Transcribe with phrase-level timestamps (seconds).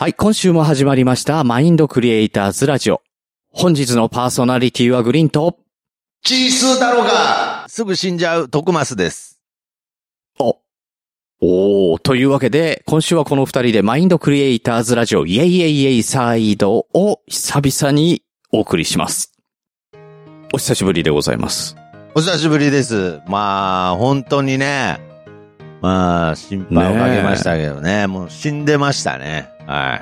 [0.00, 3.02] はい、今週も始まりました、マインドクリエイターズラジオ。
[3.52, 5.58] 本日のパーソナリティはグリーンと、
[6.22, 9.42] チースーだろうがすぐ死んじゃう徳マスです。
[10.38, 10.56] お、
[11.42, 18.22] おー、というわけで、今週はこの二人でマインドクリエイターズラジオ、イェイイェイイェイサイドを久々に
[18.52, 19.34] お送りします。
[20.54, 21.76] お久しぶりでございます。
[22.14, 23.20] お久しぶりです。
[23.26, 24.98] まあ、本当にね、
[25.82, 29.59] まあ、心配をかけましたけどね、もう死んでましたね。
[29.70, 30.00] は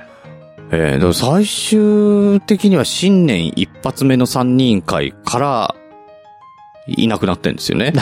[0.71, 5.75] えー、でも最終的には新年一発目の三人会から、
[6.87, 7.93] いなくなってんですよね。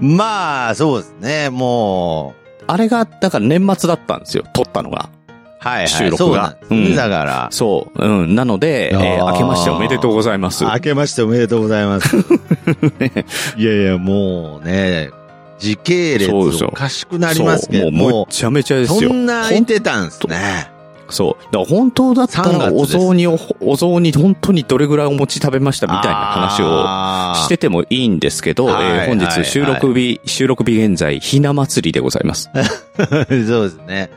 [0.00, 0.04] い。
[0.04, 5.08] まあ、そうですね、もう、あれが、だから年末だったんですよ、撮ったのが。
[5.58, 8.04] はいはい、収録がそううんだから、そう。
[8.04, 8.34] うん。
[8.34, 10.64] なので、えー明けましておめでとうございます。
[10.64, 12.16] 明けましておめでとうございます。
[13.56, 15.10] いやいや、もうね、
[15.62, 16.30] 時系列
[16.64, 19.10] おかしくなりますけど、もうむもっちゃめちゃでう、すよ。
[19.10, 20.68] そんな空いてたんですね。
[21.08, 21.44] そう。
[21.44, 32.50] だから本当だった3ら、お雑煮を、お雑煮本当にどれぐらいお餅食べましたみたいな話ををしててもいいんですけど、はいえー本はい日収録日、収録日現在、ひな祭りでございます。
[32.98, 34.10] そうですね。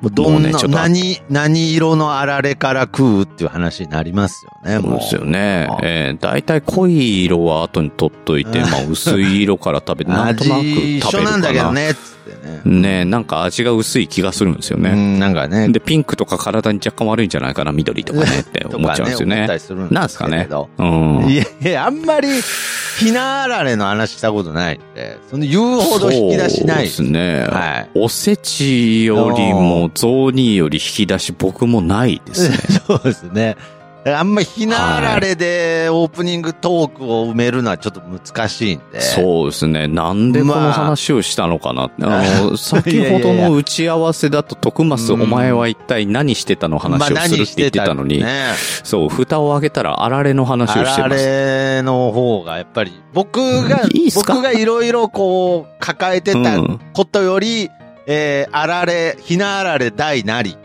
[0.00, 4.80] もうどんな、ねちょっと何、何色のあられから食うっていう話になりますよね。
[4.80, 5.78] そうですよねあ。
[5.82, 11.30] えー、大体濃い色は後に取っといて、まあ薄い色から食べて、 なんとなく食べるかな。
[11.30, 11.72] なんだけど。
[11.72, 11.96] ね、つ
[12.32, 12.80] ってね。
[12.80, 14.90] ねなんか味が薄い気がするんですよね。
[14.90, 15.68] うん、なんかね。
[15.68, 19.54] で、ピンクとか体に若干悪いんじゃないかな、緑とかねって思っちゃうんですよねとか思った。
[19.54, 20.68] りすなんですかねど。。
[20.78, 21.28] うん。
[21.28, 22.28] いやいや、あんまり、
[23.00, 26.88] ひなあられの話したことないんで、その言うほど引き出しない。
[26.88, 27.46] そうですね。
[27.50, 32.56] はいおせちよりも雑煮より引き出し僕もないですね。
[32.86, 33.56] そうですね。
[34.06, 39.00] あんまひなあられでオープニングトークを埋めるのはちょっと難しいんで。
[39.00, 39.88] そうですね。
[39.88, 42.04] なんでこの話をしたのかなって。
[42.04, 51.26] あの、 先ほどの打ち合わせだと、徳松、おうん前は一体何してたの話をするって言ってたのに、ね、そう、蓋を開けたらあられの話をしてあらます。
[51.26, 57.68] れの方がやっぱり僕が、いい僕がいろいろこう抱えてたうんことより、
[58.06, 60.56] えー、あられ、ひなあられ大なり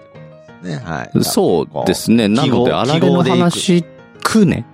[0.66, 0.78] ね。
[0.78, 1.24] はい。
[1.24, 2.28] そうですね。
[2.28, 3.86] なので、あられの話、
[4.24, 4.66] くね。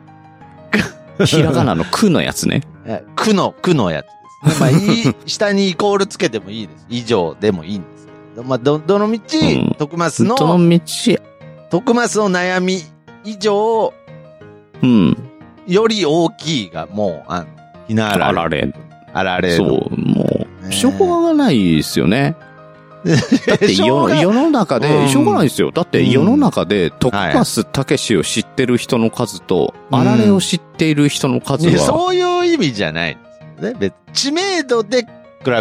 [1.26, 2.62] ひらがなの くのやつね。
[2.86, 4.06] えくの、くのやつ
[4.50, 4.72] ですね。
[4.72, 6.86] まあ、いい、下にイコールつけてもいいです。
[6.90, 10.80] 以上でもいいんですけど、まあ、ど、どのみちうん、徳松どの、の道、
[11.70, 12.82] 徳松の悩み
[13.24, 13.94] 以上、
[14.82, 15.18] うん。
[15.68, 17.46] より大きいが、もう、あの、
[17.88, 18.40] ひなあられ。
[18.40, 18.74] あられ。
[19.14, 19.66] あられの。
[19.68, 22.36] そう、もねう、しょうがないですよね。
[23.04, 25.72] だって世の中うんで、しょうがないですよ。
[25.72, 33.18] だって世の中で、徳はい松武史を知ってる人の数と、うんあられを知っている人の数は、そういう意味じゃない
[33.62, 33.76] ね。
[33.80, 35.08] 別知名度で比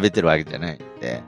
[0.03, 1.23] べてるわけじゃないんで。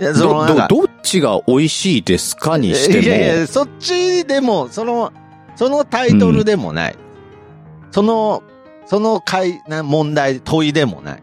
[0.00, 5.12] いや、その、ど、ど、どっちが美味しいですかにしても、いやいや、そっちでも、その、
[5.56, 6.96] そのタイトルでもない。
[7.90, 8.42] その、
[8.86, 11.22] その回、な問題、問いでもない。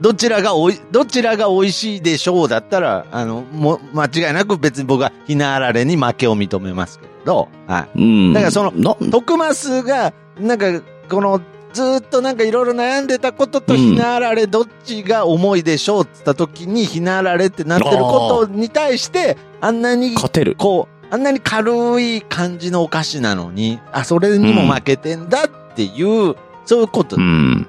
[0.00, 8.00] えどちらがおい、どちらが美味しいでしょうだったら、あの、も、間違いなく別に僕はひなあられに負けを認めますけれど、はい。
[8.00, 8.32] うん。
[8.32, 11.40] だからそのな、徳増が、なんか、この、
[11.72, 20.56] ずーっとなんかいろいろ悩んでたこととひなあられどっちが重いでしょうって言った時にひなあられってなってることに対して、あんなに、勝てる。
[20.56, 27.68] こう、あんなに軽い感じのお菓子なのに、あ、それにも負けてんだっていう、そういうことう、ん。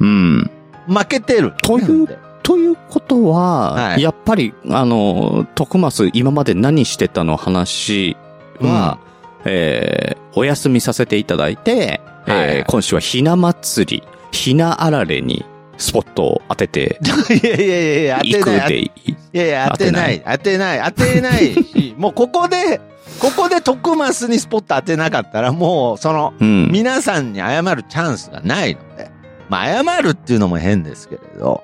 [0.00, 0.50] うん。
[0.90, 1.54] 負けてる。
[1.62, 8.16] というということは、はいやっぱり、あの、徳増今まで何してたの話
[8.60, 8.98] は、
[9.44, 14.02] えーお休みさせていただいて、えーはい今週はひな祭り、
[14.32, 15.44] ひなあられに
[15.76, 17.00] スポットを当てて
[17.42, 18.68] いやいやいやいや、当てない。
[18.68, 18.92] でい
[19.32, 20.22] やいや、当てない。
[20.24, 20.82] 当てない？
[20.96, 22.80] 当てないし、 もうここで、
[23.18, 26.68] ここで徳増にスポット当てなかったら、もう、その、うん。
[26.70, 29.10] 皆さんに謝るチャンスがないので。
[29.50, 31.62] まあ、謝るっていうのも変ですけれど。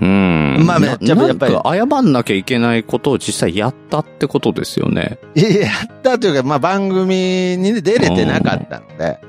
[0.00, 0.64] うん。
[0.66, 5.18] まあめっちゃなやっぱり謝んなきゃいけないことを実際やったってことですよね。
[5.34, 9.20] いやいや、やったというか、まあ、番組に出れてなかったので。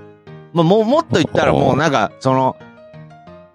[0.54, 2.58] まあ、もう、もっと言ったらもうなんか、その、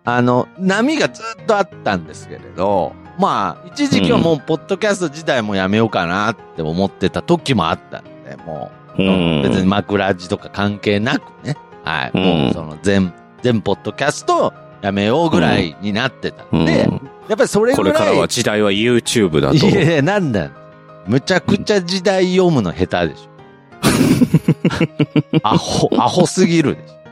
[0.05, 14.53] あの、波がずっとあったんですけれど、まあ、一時期はもう、ポッドキャスト自体もやめようかなって思ってた時もあったので、もう、うん別に枕地とか関係なくね、はい、うんもうその全、全ポッドキャスト
[14.83, 16.81] やめようぐらいになってたうんんで、
[17.29, 17.93] やっぱりそれぐらい。
[17.93, 19.57] これからは時代は YouTube だと。
[19.57, 20.51] いやいや、なんだ。
[21.07, 23.33] むちゃくちゃ時代読むの下手でしょ。
[25.43, 27.03] アホ、アホすぎるでしょ。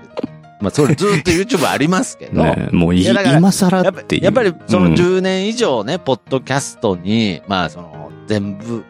[0.61, 2.43] まあ、それずっと YouTube ありますけど。
[2.43, 4.25] ねもういい今更やっていう。
[4.25, 8.85] やっぱりそのうん10年以上ね、ポッドキャストに、まあその全部、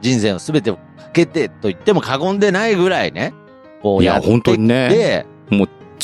[0.00, 0.80] 人生の全てをか
[1.12, 3.32] けてと言っても過言でないぐらいね、
[3.80, 5.26] こういややってきて、本当にね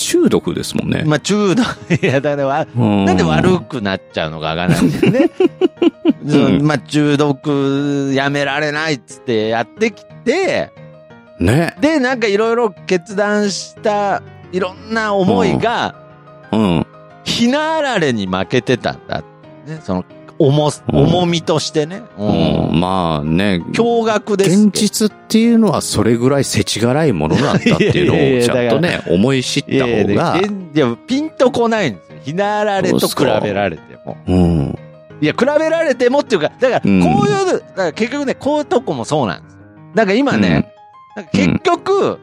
[0.00, 1.04] 中毒ですもんね。
[1.04, 1.66] まあ中毒、
[2.02, 5.30] いやだからなんで悪くなっちゃうのかわかんないんだよね。
[6.28, 10.70] そのまあ中毒やめられないっつってやってきて、
[11.38, 11.74] ね。
[11.80, 15.94] で、なんかいろいろ決断したいろんな思いが、
[16.52, 16.86] うん。
[17.24, 19.22] ひなあられに負けてたんだ。
[19.66, 20.04] ね、その、
[20.40, 22.02] 重重みとしてね。
[22.18, 22.30] うう
[22.72, 22.80] んん。
[22.80, 24.50] まあね、驚愕です。
[24.66, 30.40] 現実っていうのはそれぐらい世知辛いものなんだっていうのを ちゃんとね、思い知った方が、
[30.72, 32.18] でいや、ピンとこないんですよ。
[32.22, 34.16] ひなあられと比べられても。
[34.26, 34.78] うん。
[35.20, 39.58] いや、比べられてもっていうか、だから、こううんいう、だから結局ね、こういうとこもそうなんですよ。
[39.94, 40.72] だから今ね、
[41.16, 42.18] なんか結局、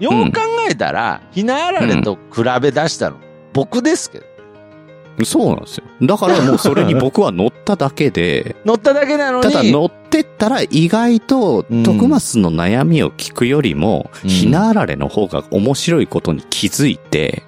[0.00, 3.16] よう考えたら、ひなあられと比べ出したの、
[3.52, 4.24] 僕ですけど。
[5.24, 5.84] そうなんですよ。
[6.02, 9.42] だからもうそれに僕は乗っただけで、 乗っただけなのに。
[9.42, 17.42] ただ乗ってったら意外とうん、徳松の悩みを聞くよりも、うんひなあられの方が面白いことに気づいて、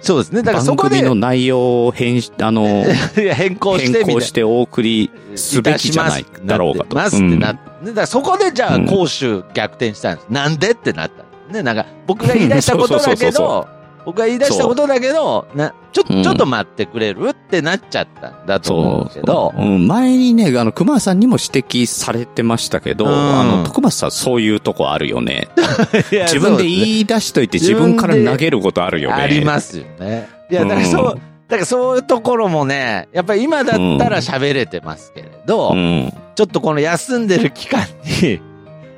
[0.00, 0.42] そうですね。
[0.42, 2.84] だからそこで、番組の内容を変し、あの、
[3.14, 6.96] 変更して変更してお送りすべきじゃないだろうかと。
[6.96, 10.26] ますってなうんだからそこでじゃあ、うん攻守逆転したんです。
[10.30, 11.62] なんでってなったね。
[11.62, 13.66] なんか、僕が言い出したことだけど、
[14.06, 25.48] 僕が言い出したことだけど、な、ちょ、うんちょっと待ってくれるってなっちゃったんだと思うんですけどそう、うん、前にね、あの、熊さんにも指摘されてましたけど、うんあの、徳松さんそういうとこあるよね。
[26.12, 29.16] いや自分で言い出しといて自分から投げることあるよね。
[29.16, 30.28] ありますよね。
[30.50, 36.12] いや、だからそう、うんだからそういうところもね、やっぱり今だったら喋れてますけれど、うん。
[36.34, 37.86] ちょっとこの休んでる期間
[38.20, 38.40] に、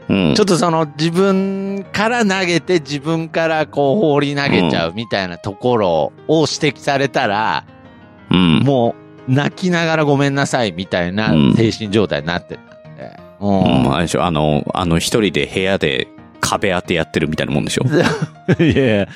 [0.08, 0.34] うん。
[0.34, 7.64] ちょっとその自分から投げて自分からこう放り投げちゃうみたいなところを指摘されたら、
[8.30, 8.58] うん。
[8.60, 8.94] も
[9.28, 13.16] う泣きながらごめんなさいみたいなうん精神状態になってたんで。
[13.40, 16.08] うんうん、あれでしょ、あの、あの、一人で部屋で
[16.40, 17.84] 壁当てやってるみたいなもんでしょ？
[18.62, 19.08] いやいや、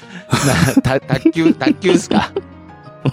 [0.83, 2.31] 卓球、卓球ですか？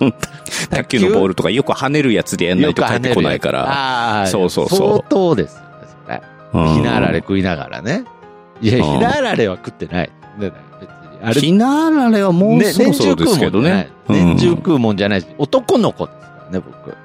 [0.69, 3.63] 卓球のボールとかよく跳ねるやつでやんないと帰ってこないから。
[3.67, 5.57] ああ、そうそうそう相当です
[6.51, 8.03] ひなあられ食いながらね。
[8.61, 10.09] いや、うんひなあられは食ってない。
[10.37, 11.19] ね別に。
[11.21, 13.89] あれひなあられはもうそろそろですけどね。
[14.07, 16.95] 年中うん食うもんじゃないし、男の子ですからね、僕。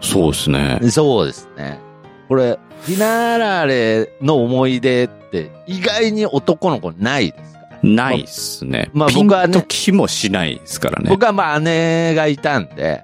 [0.00, 0.80] そうですね。
[0.90, 1.80] そうですね。
[2.28, 7.78] これ、ひなあられの思い出って意外に男の子ないですから。
[7.82, 8.90] ないっすね。
[8.92, 11.10] まあ僕はねと気もしないですからね。
[11.10, 13.02] 僕はまあ姉がいたんで、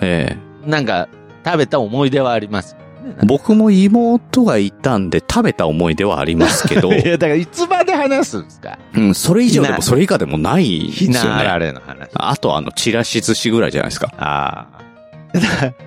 [0.00, 1.08] ええなんか
[1.44, 2.76] 食べた思い出はあります。
[3.24, 8.78] 僕も妹がいたんで食べた思い出はありますけど、 いや、だからいつまで話すんですか？
[8.94, 11.66] うん、それ以上でもそれ以下でもないですよひなあらね。
[11.66, 12.08] れの話。
[12.14, 14.12] あとあの、チラシ寿司ぐらいじゃないですか。
[14.18, 14.66] あ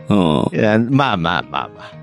[0.09, 0.39] うん。
[0.41, 0.49] あ。
[0.53, 1.99] いや、まあまあまあまあ。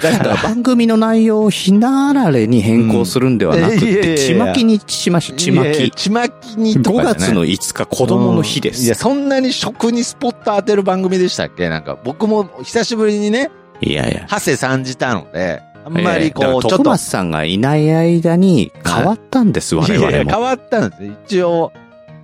[0.00, 5.90] だだかからら番組の内容をひなあられに変更するんではなくて、 ちまきにしましょう、ちまき。
[5.90, 9.00] ちまきにと5かじゃない月の5日子供の日でうんいや、す。
[9.00, 11.68] そんなに食にスポット当てる番組でしたっけ？
[11.68, 13.50] なんか、僕も久しぶりにね、
[13.80, 14.26] いやいや。
[14.28, 16.88] ハセ参じたので、あんまりこう、ちょっと徳。
[16.90, 20.30] 松さんがいない間に変わったんです、我いやい々も。
[20.30, 21.16] や変わったんですね。
[21.26, 21.72] 一応、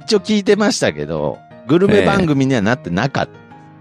[0.04, 3.28] 一応聞いてましたけど、グルメ番組にはなってなかっ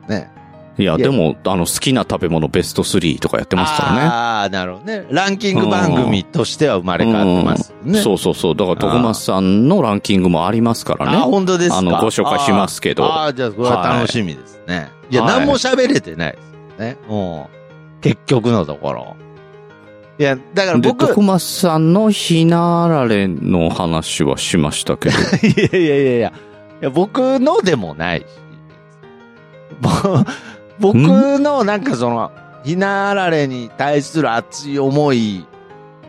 [0.08, 0.32] たね。
[0.78, 4.02] いや、いやでも、あの、好きな食べ物ベスト3とかやってますからね。
[4.02, 5.06] ああ、なるほどね。
[5.12, 8.00] ランキング番組としては生まれ変わってますよね。
[8.02, 8.56] そうそうそう。
[8.56, 11.18] だから、徳松さんのランキングもありますからあ、ね。
[11.20, 11.78] 本当ですか？
[11.78, 14.90] あのご紹介しますけどあーあー、じゃあ、これは楽しみですね。
[15.12, 16.98] い、や、はい何も喋れてないですよね。
[17.08, 17.63] うん。
[18.04, 19.16] 結局のところ。
[20.20, 25.16] いや、だからで、僕、徳松さんのひなあられの話はしましたけど。
[25.42, 26.32] いやいやいやいや、い
[26.82, 28.26] や僕のでもないし、
[29.82, 29.90] ぼ
[30.80, 32.32] 僕のなんかその、
[32.64, 35.46] ひなあられに対する熱い思い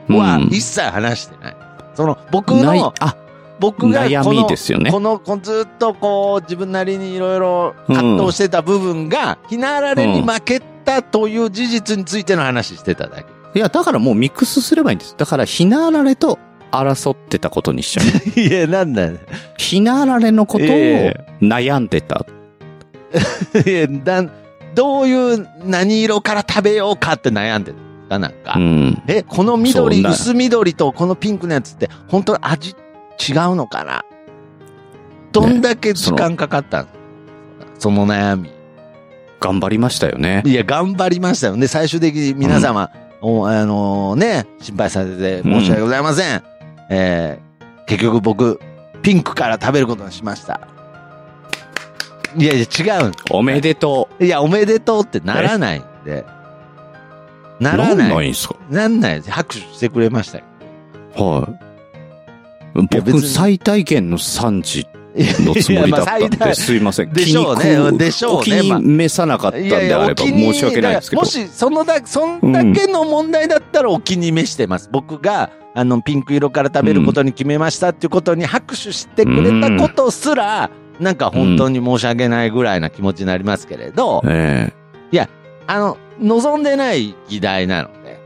[0.09, 1.57] はうん一切話してない。
[1.95, 3.17] その、僕の、、あ、
[3.61, 4.91] 僕が悩このみですよね。
[4.91, 13.27] この、このずっとこう、自分なりにいろいろ葛藤してた部分が、ひなあられに負けたという事実についての話してただけ。
[13.55, 15.15] いや、だからもうミックスすればいいんです。
[15.17, 16.39] だから、ひなあられと
[16.71, 18.41] 争ってたことにしちゃう。
[18.41, 19.19] いや、なんだよ。
[19.57, 22.27] ひなあられのことをえ悩んでた。
[23.65, 24.25] いや、 だ
[24.75, 28.55] どういう何色から食べようかって悩んでるんですかなんか。
[28.57, 29.03] うん。
[29.07, 32.77] え、この緑、薄緑とこのピンクのやつって、本当に味違う
[33.55, 34.05] のかな？
[35.31, 38.54] どんだけ時間かかったんですか、その悩み。
[39.45, 40.43] 頑張りましたよね。
[40.47, 41.67] いや、頑張りましたよね。
[41.67, 46.43] 最終的に皆様、おあのね、心配させて申し訳ございません。
[46.91, 47.45] えー
[47.87, 48.59] 結局僕、
[49.03, 50.61] ピンクから食べることにしました。
[52.35, 56.25] いやいや、違うおめでといや、おめでとうってならないんで。
[57.61, 57.63] う。
[57.63, 58.29] ならんなない。
[58.29, 58.57] いんすか？
[58.71, 59.31] なんないです。
[59.31, 60.45] 拍手してくれましたよ。
[61.17, 61.49] は
[62.75, 62.81] い。
[62.89, 64.87] 僕、最大限の賛辞
[65.17, 67.13] のつもりだったんで、すいません。
[67.13, 71.23] でしょうねでしょうねお気に召さなかったんであれば申し訳ないですけど。
[71.23, 74.89] もし、そのだ、そんだけの問題だったらお気に召してます。
[74.93, 84.73] 僕が、あの、ピンク色から食べることに決めましたっていうことに拍手してくれたことすら、なんか本当に申し訳ないぐらいな気持ちになりますけれど、え
[85.67, 88.21] あの、望んでない議題なので、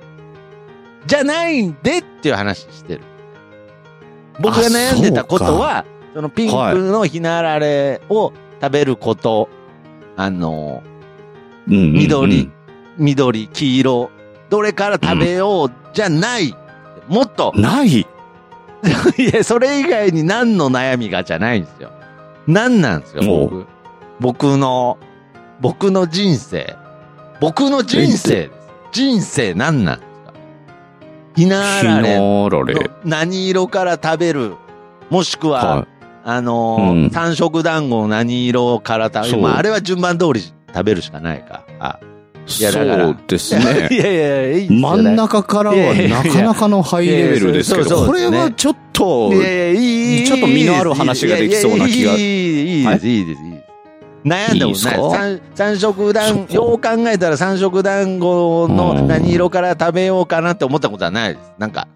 [1.06, 3.02] じゃないんでっていう話してる。
[4.40, 5.84] 僕が悩んでたことは、
[6.18, 6.54] そのピンク
[6.90, 9.48] のひなあられを食べること、
[10.16, 10.82] あの、
[11.70, 12.50] えうんうんうん緑。
[12.98, 14.10] 緑、黄色、
[14.50, 16.56] どれから食べようじゃない。
[17.06, 18.00] もっと、ない？
[18.00, 18.06] い
[19.32, 21.92] や、それ以外に何の悩みがじゃないんですよ。
[22.48, 23.66] 何なんですよ、お僕。
[24.18, 24.98] 僕の、
[25.60, 26.74] 僕の人生。
[27.40, 28.50] 僕の人生です。
[28.90, 30.32] 人生何なんですか？
[31.36, 32.18] ひなあひられ。
[33.04, 34.56] 何色から食べる？
[35.10, 35.86] もしくは、は
[36.30, 41.64] あのーうん三色団子を何色から食べそうるまあ、あれは順番通り食べるしかないか。
[41.80, 41.98] あ
[42.46, 42.60] い。
[42.60, 43.64] いやだからそうですいね。
[43.88, 50.26] やいやいや、いいですよ真ん中からはなかなかのハイレベルですけいやいやど、これはちょっとい、やいや、いい、いい。
[50.26, 53.64] ちょっと身のある話ができそうな気がいやいやいい、いい、いいです、いいです、いいです。
[54.26, 55.00] 悩んでもいいですかない。
[55.08, 61.52] 三三色そ団っ、かよう考えたら三色団子の何色から食べようかなって思ったことはないです。
[61.58, 61.88] なんか、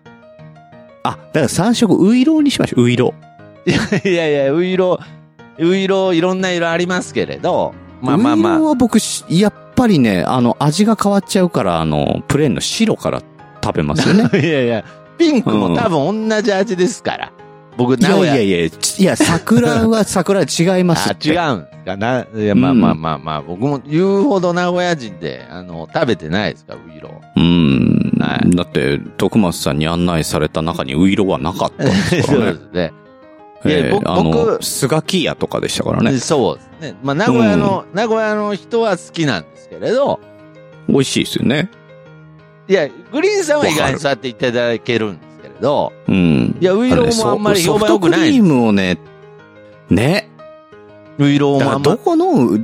[1.02, 2.84] あ、だから三色、ウイローにしましょう。
[2.84, 3.31] ウイロー。
[4.04, 4.98] いやいや、ういろ、
[5.58, 8.68] ういろ、いろんな色ありますけれど、まあまあまウイローあ。
[8.70, 13.22] は僕し、やっぱりね、あの、味が変わっちゃうから、あの、プレーンの白から
[13.62, 14.28] 食べますよね。
[14.40, 14.84] いやいや、
[15.18, 17.32] ピンクも多分同じ味ですから。
[17.76, 18.34] 僕、いや名古屋。
[18.36, 21.28] いやいや、ちいや、桜は桜違いますあ、って。
[21.28, 22.26] 違うんかな。
[22.34, 28.12] いや、まあまあまあまあ、僕も言うほど名古屋人で、あの、食べてないですか、ウイロうん。
[28.20, 32.52] はいだって、徳松さんに案内された中にウイロはなかったんですかそうらね。
[32.54, 32.92] ですね。
[33.64, 36.18] いやええ僕あの、僕スガキ屋とかでしたからね。
[36.18, 36.98] そうですね。
[37.02, 40.20] まあ、名古屋の、名古屋の人は好きなんですけれど、
[40.88, 41.70] 美味しいですよね。
[42.68, 46.56] いや、グリーンさんは意外にそうやっていただけるんですけれど、うん。
[46.60, 48.42] いや、ウイローもあんまり評判良くないソフトクリー。
[48.42, 48.98] ムをね、
[49.90, 50.28] ね。
[51.18, 52.58] ウイローもあんまどこの、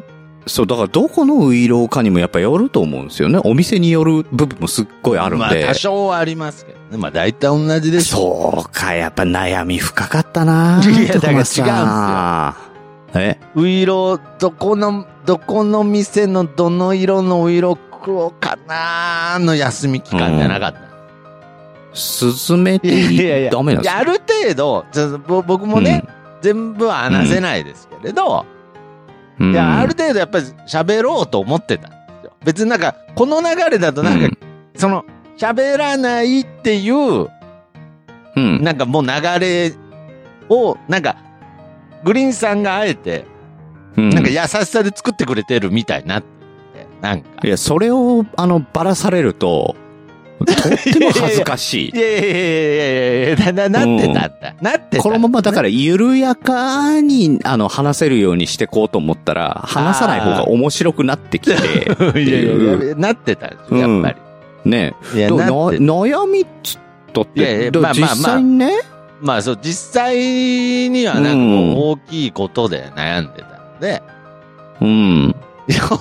[0.49, 3.40] そう、だからどこのウイローかにもやっぱよると思うんですよね。
[3.45, 5.64] お店による部分もすっごいあるんまあ、で。
[5.67, 6.99] 多少はありますけどね。
[6.99, 8.62] まあ、大体同じでしょ。
[8.62, 11.67] そうか、やっぱ悩み深かったないやだから違うんですよ
[13.14, 13.38] え？
[13.55, 20.81] ウイロー、どこの、どこの店のどの色のウイロー食おうかなーの休み期間じゃなかった。
[21.95, 24.85] 進めていやいやダメなんですいや、ある程度、
[25.43, 26.05] 僕もね、
[26.43, 28.57] 全部は話せないですけれど、うん
[29.40, 32.33] いや、ある程度やっぱり喋ろうと思ってたんですよ。
[32.45, 34.38] 別になんか、この流れだとなんか、うん
[34.76, 35.04] その、
[35.37, 37.28] 喋らないっていう、
[38.37, 38.62] うん。
[38.62, 39.73] なんかもう流れ
[40.49, 41.16] を、なんか、
[42.04, 43.25] グリーンさんがあえて、
[43.97, 46.23] うんなんか優しさで作ってくれてるみたいにな
[47.00, 47.28] なんか。
[47.42, 49.75] いや、それを、あの、ばらされると、
[50.45, 51.99] とっても恥ずかしいい。
[51.99, 54.54] やいやいやいやいやな、な、なってたんだ。
[54.61, 55.02] なってた。
[55.02, 63.57] このままだから緩やかに、あの、話せるようにしてこうと思ったら、話さない方が面白くなってきて、ら、いやいやいや、なってたやっ
[64.02, 64.16] ぱり。
[64.64, 64.95] ね。
[65.14, 66.78] いや、どななって悩みっつっ
[67.12, 68.71] たっいやいやまあ実際にね、
[69.21, 70.16] まあそう、実際
[70.90, 74.02] にはなんか大きいことで悩んでたので、
[74.80, 75.35] うん。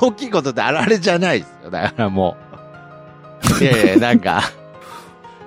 [0.02, 1.70] 大きいことってあられじゃないですよ。
[1.70, 2.47] だからもう。
[3.62, 4.42] いやいや、なんか、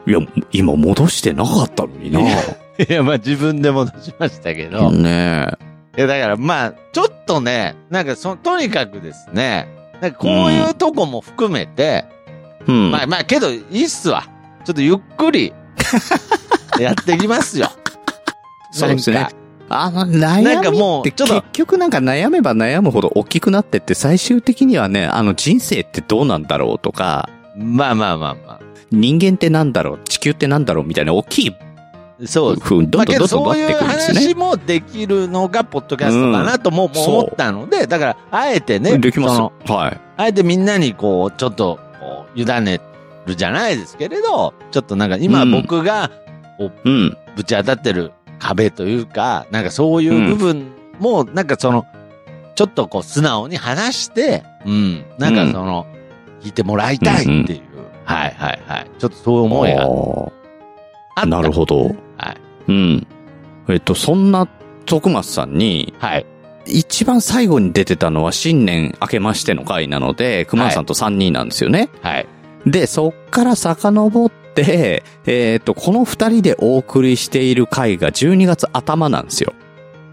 [0.06, 0.18] いや、
[0.52, 2.20] 今戻してなかったのにな。
[2.20, 2.26] い
[2.88, 4.90] や、まあ自分で戻しましたけど。
[4.90, 5.47] ね
[5.97, 9.68] いや、だからまあ、ちょっとね、なんかそ、とにかくですね、
[10.00, 12.04] なんかこういうとこも含めて、
[12.66, 12.90] うん。
[12.90, 14.25] まあまあ、けど、いいっすわ。
[14.64, 15.52] ちょっとゆっくり、
[16.78, 17.70] やってきますよ。
[18.73, 19.28] そうですね。
[19.68, 30.85] あの、なんか悩みってもうちょっと結局なんか悩めば悩むほど大きくなってって最終的にはね、あの人生ってどうなんだろうとか、まあまあまあま人間ってなんだろう、地球ってなんだろう？
[30.85, 32.26] みたいな大きいあ。
[32.26, 32.69] そうです。
[32.69, 34.21] どんどんどどそういうんどんなってくるんですね。
[34.21, 39.73] 話もできるのがポッドキャストかなとも思ったので、だから、あえてね、できます。
[39.73, 40.00] はい。
[40.16, 42.80] あえてみんなにこう、ちょっと、こう、委ね
[43.26, 46.11] るじゃないですけれど、ちょっとなんか今うん僕が
[46.85, 47.16] うん。
[47.37, 51.87] ぶち当たってる壁というか、なんかそういう部分も、なんかその、
[52.54, 56.00] ちょっとこう素直に話して、うん、なんかその、聞
[56.42, 57.62] いてもらいたいっていう、
[58.04, 58.90] はいはいはい。
[58.99, 59.87] ちょっとそういう思いが
[61.16, 61.26] あ。
[61.26, 61.94] なるほど。
[62.16, 62.37] はい。
[62.68, 63.06] うん。
[63.68, 64.49] えっと、そんな
[64.87, 66.26] 徳松さんに、はい。
[66.66, 71.88] 一番最後に出てたのは新年明けましての回なので、熊さんと3人なんですよね。
[72.02, 72.26] はい。
[72.66, 79.54] で、そっから遡って、えっ、と、この2人でお送りしている回が12月頭なんですよ。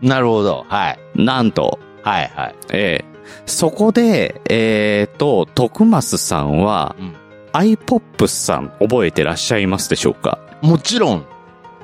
[0.01, 0.65] なるほど。
[0.67, 0.99] はい。
[1.15, 2.55] なんと、はい、はい。
[2.71, 7.15] えーそこで、えっ、と、徳増さんは、うん
[7.53, 10.37] iPop さん覚えてらっしゃいますでしょうか？
[10.61, 11.25] もちろん。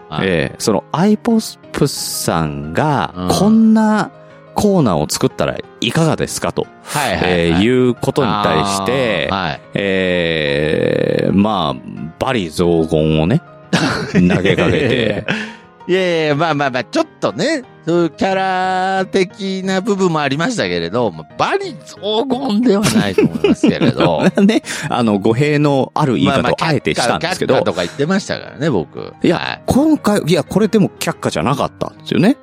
[0.10, 4.12] はいえーその iPop さんがうん、こんな
[4.54, 7.20] コーナーを作ったらいかがですかと、はい、はい。
[7.24, 9.62] えーはいいうことに対して、はい。
[9.74, 11.82] えーまあ、
[12.20, 13.42] バリ雑言をね、
[14.14, 15.26] 投げかけて、
[15.88, 24.24] いやいや、まあまあまあ、ちょっとね、そういうキャラ的な部分もありましたけれど、まあバリ雑言ではないと思いますけれど。
[24.42, 29.14] ね、あの、語弊のある言い方をあえてしたんですけどキャッカ、とか言ってましたからね、僕。
[29.22, 32.38] いやはい今回、いや、これでも却下じゃなかったんですよね。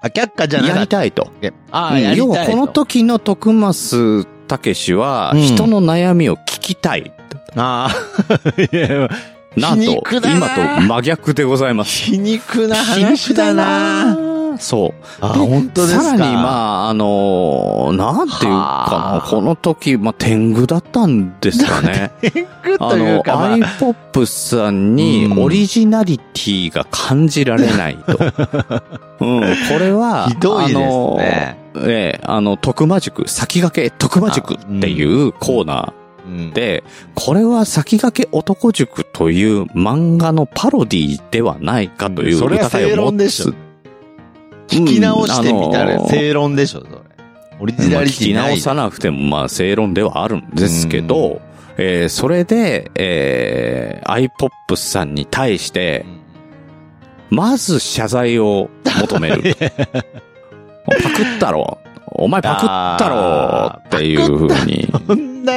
[0.00, 1.28] あ、却下じゃなやかったりいと。
[1.72, 2.26] ああ、うんやりたいと。
[2.26, 7.12] 要はこの時の徳増たけしは、うん人の悩みを聞きたい。
[7.56, 9.08] ああ、 いや
[9.60, 11.90] なんと今と真逆でございます。
[12.04, 14.28] 皮肉な話だな。
[14.58, 14.94] そう。
[15.20, 16.02] あ、で本当ですか。
[16.04, 22.10] さらに、まあ、あのーなんていうかはあな、この時、まあ、天狗だったんですかね。
[22.20, 28.18] 天狗あの、というか、まあ iPop さんにうんオリジナリティが感じられないと。
[29.20, 31.56] うん、これは、ひどいですねあのえ
[32.18, 36.07] え、あの、徳間塾、先駆け徳間塾っていうコーナうんー
[36.54, 43.52] で、これは先駆け男塾という漫画のパロディではないかというそれは正疑いを持つ論でしょ。。
[44.68, 46.92] 聞き直してみたら正論でしょ、それ。
[47.60, 48.56] オリジまあナリテ聞き直。
[48.58, 51.40] さなくても、まあ、正論ではあるんですけど、
[51.76, 56.18] えーそれで、えー、iPop さんに対してう、ん
[57.30, 58.68] まず謝罪を
[59.00, 59.54] 求める。
[59.58, 61.78] パクったろ。
[62.18, 64.88] お前パクったろっていうふうに。
[65.06, 65.52] そんな、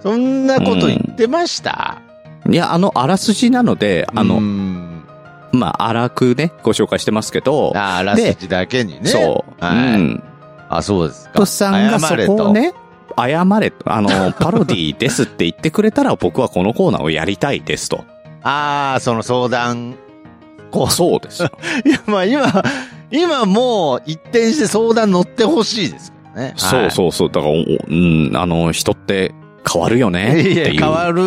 [0.00, 2.00] そんなこと言ってました、
[2.48, 5.04] いや、あの、あらすじなので、あうの、ん
[5.52, 9.08] まあ、荒くね、ご紹介してますけど、ああ、ラスジだけにね。
[9.08, 9.64] そう。
[9.64, 10.22] はいうん。
[10.68, 11.40] あ、そうですか。
[11.40, 12.72] プさんがそこをね、
[13.16, 18.04] 謝れと、あの、 パロディですって言ってくれたら僕はこのコーナーをやりたいですと。
[18.42, 19.96] ああ、その相談。
[20.70, 21.50] こう、そうですよ。
[21.84, 22.62] いや、まあ今、
[23.10, 26.52] 今もう一転して相談乗ってほしいですけどね。
[26.56, 27.30] そうそうそう。
[27.30, 29.34] だから、おうん、あの、人って
[29.70, 30.40] 変わるよね。
[30.42, 30.80] いや、いう。
[30.80, 31.22] 変わる。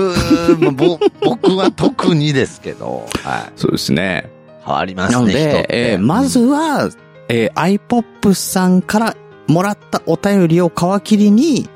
[0.59, 3.07] まあぼ僕は特にですけど。
[3.23, 3.51] はい。
[3.55, 4.29] そうですね。
[4.65, 5.15] 変わりますね。
[5.15, 6.89] なので、えーまず、は、
[7.29, 9.15] えー iPop さんから
[9.47, 11.67] もらったお便りを皮切りに、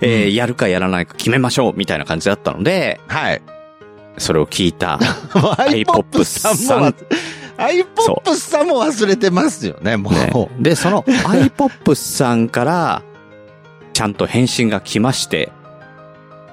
[0.00, 3.42] えーうんやるかやらないか決めましょう、みたいな感じだったので、はい。
[4.18, 4.98] それを聞いた。
[5.32, 6.94] iPop さん
[7.56, 10.62] iPop さんも忘れてますよね、もねう。
[10.62, 13.02] で、その iPop さんから、
[13.92, 15.52] ちゃんと返信が来まして、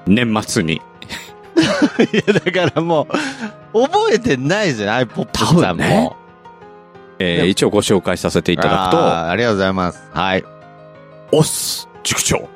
[0.05, 0.75] 年末に。
[2.13, 3.07] いや、だからも
[3.73, 5.83] う、覚えてないですよね、iPop さんも。
[5.83, 6.11] ね
[7.19, 10.01] えー一応ご紹介させていただくと、あーありがとうございます。
[10.11, 10.43] はい。
[11.31, 12.49] おっす、塾長。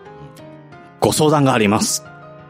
[1.00, 2.04] ご相談があります。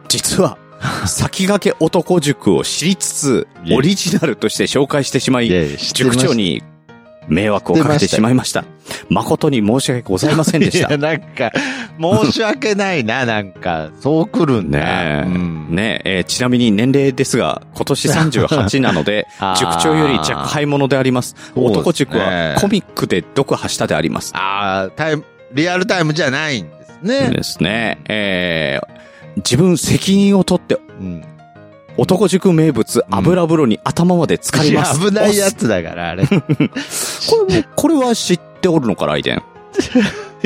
[0.07, 0.57] 実は、
[1.07, 5.49] 先駆け男塾を知りつつ、オリジナルとして紹介してしまい、
[5.93, 6.63] 塾長に
[7.27, 8.65] 迷惑をかけてしまいました。
[9.09, 10.97] 誠に申し訳ございませんでした いや、。
[10.97, 11.51] なんか、
[11.99, 14.79] 申し訳ないな、なんか、そう来るんだ。
[14.79, 21.35] ねえ、うんねええーちなみに年齢ですが、今年38なので 塾長より若輩者であります。
[21.55, 24.31] 男塾はコミックで読破したであります。
[24.35, 27.29] ああ、タイム、リアルタイムじゃないんですね。
[27.31, 27.97] ですね。
[28.07, 28.95] えー
[29.37, 31.23] 自分責任を取って、うん。
[31.97, 34.99] 男塾名物、油風呂に頭まで浸かります。
[34.99, 36.23] いや危ないやつだから、あれ。
[36.23, 36.35] い こ
[37.47, 39.43] れも、 これは知っておるのか、ライデン。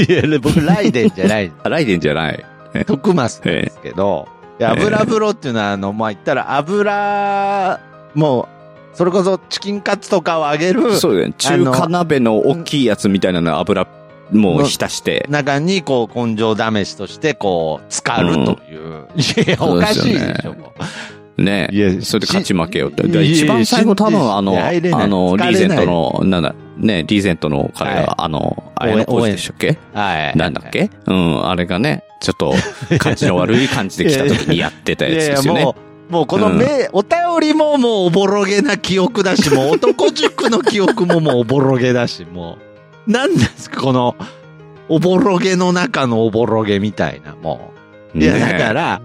[0.08, 1.52] や、僕、ライデンじゃない。
[1.64, 2.46] あ ライデンじゃない。
[2.86, 4.28] 徳マスですけど、
[4.60, 7.80] いや油風呂っていうのは、あの、まあ、言ったら油、
[8.14, 11.34] もう、それこそチキンカツとかを揚げるそうだね。
[11.38, 13.88] 中華鍋の大きいやつみたいなの油、
[14.32, 15.26] もう浸して。
[15.30, 19.08] 中に、こう、根性試しとして、こう、浸かるという。
[19.48, 20.56] いや、おかしいでしょ。
[21.40, 23.04] ねいやそれで勝ち負けよって。
[23.24, 24.72] 一番最後多分あの、あ
[25.08, 29.78] の、リーゼントの、なんだ、ね、リーゼントの彼はいが、あの、あやのポーズでしたっけ？
[29.94, 30.38] はい。
[30.38, 30.90] なんだっけ？
[31.06, 32.54] うん、あれがね、ちょっと、
[33.00, 35.76] 感じの悪い感じで来た時にやってたいやつですよねも。
[36.10, 42.69] う、もうこの目、お便りももうおぼろげな記憶だし、もう男塾の記憶ももうおぼろげだし、もう、
[43.08, 44.16] なんですか、この、
[44.88, 47.72] おぼろげの中のおぼろげみたいな、も
[48.16, 48.18] う。
[48.20, 49.02] いや、ねだから、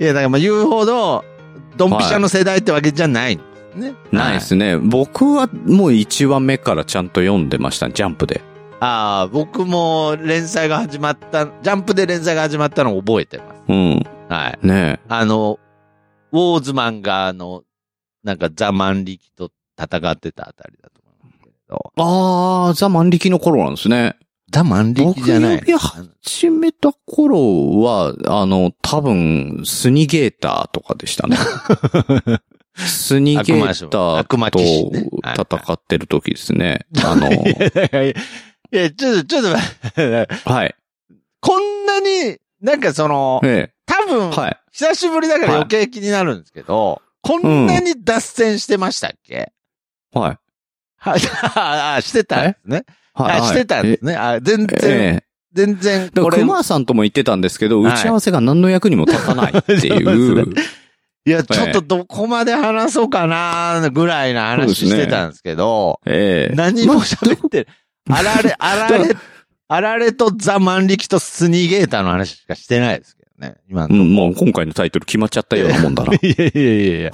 [0.00, 1.24] いや、だからまあ言うほど、
[1.76, 3.36] ドンピシャの世代ってわけじゃない
[3.74, 3.94] ね。
[4.12, 4.76] ないですね。
[4.76, 8.42] 僕はもう1話目からちゃんと読んでました、ジャンプで。
[8.80, 13.62] ああ、僕も連載が始まった、ジャンプで連載が始まったのを覚えてます。
[13.68, 14.06] うん。
[14.28, 14.66] はい。
[14.66, 15.58] ねあの、
[16.32, 17.62] ウォーズマンが、あの、
[18.22, 21.00] なんかザ・マンリキと戦ってたあたりだと
[21.68, 21.92] ど。
[21.96, 24.16] あー、ザ・万力の頃なんですね。
[24.50, 25.56] ザ・マンリキじゃない。
[25.58, 31.36] 僕始めた頃は、あの、多分、スニゲーターとかでしたね。
[32.74, 36.86] スニゲーターと戦ってる時ですね。
[37.04, 40.74] あの、 いやちょっと、ちょっと待って、 はい。
[41.40, 44.60] こんなに、なんかその、え多分え、、はい。
[44.72, 49.52] 久しぶりだから余計気になるんですけど、こんなに脱線してましたっけ、
[50.12, 50.38] はい。
[50.98, 51.20] はい、
[51.96, 52.84] あ、してたんですね。
[53.14, 53.40] はい。
[53.40, 54.16] あ、してたんですね。
[54.16, 60.54] あ、全え然、え全然、これ、熊さんとも言ってたんですけど、はい打ち合わせが何の役にも立たないっていう。
[61.26, 67.68] いや、ちょっとどこまで話そうかな、ぐらいな話してたんですけど、ええ何も喋ってる。
[68.10, 69.16] あられ、 あられ、
[69.68, 73.56] あられとザ・マンリキとスニーゲーターの話しかしてないですけどね。
[73.68, 76.14] 今うん、もう今回のタイトル決まっちゃったようなもんだな。
[76.16, 77.10] いやいやいやいや。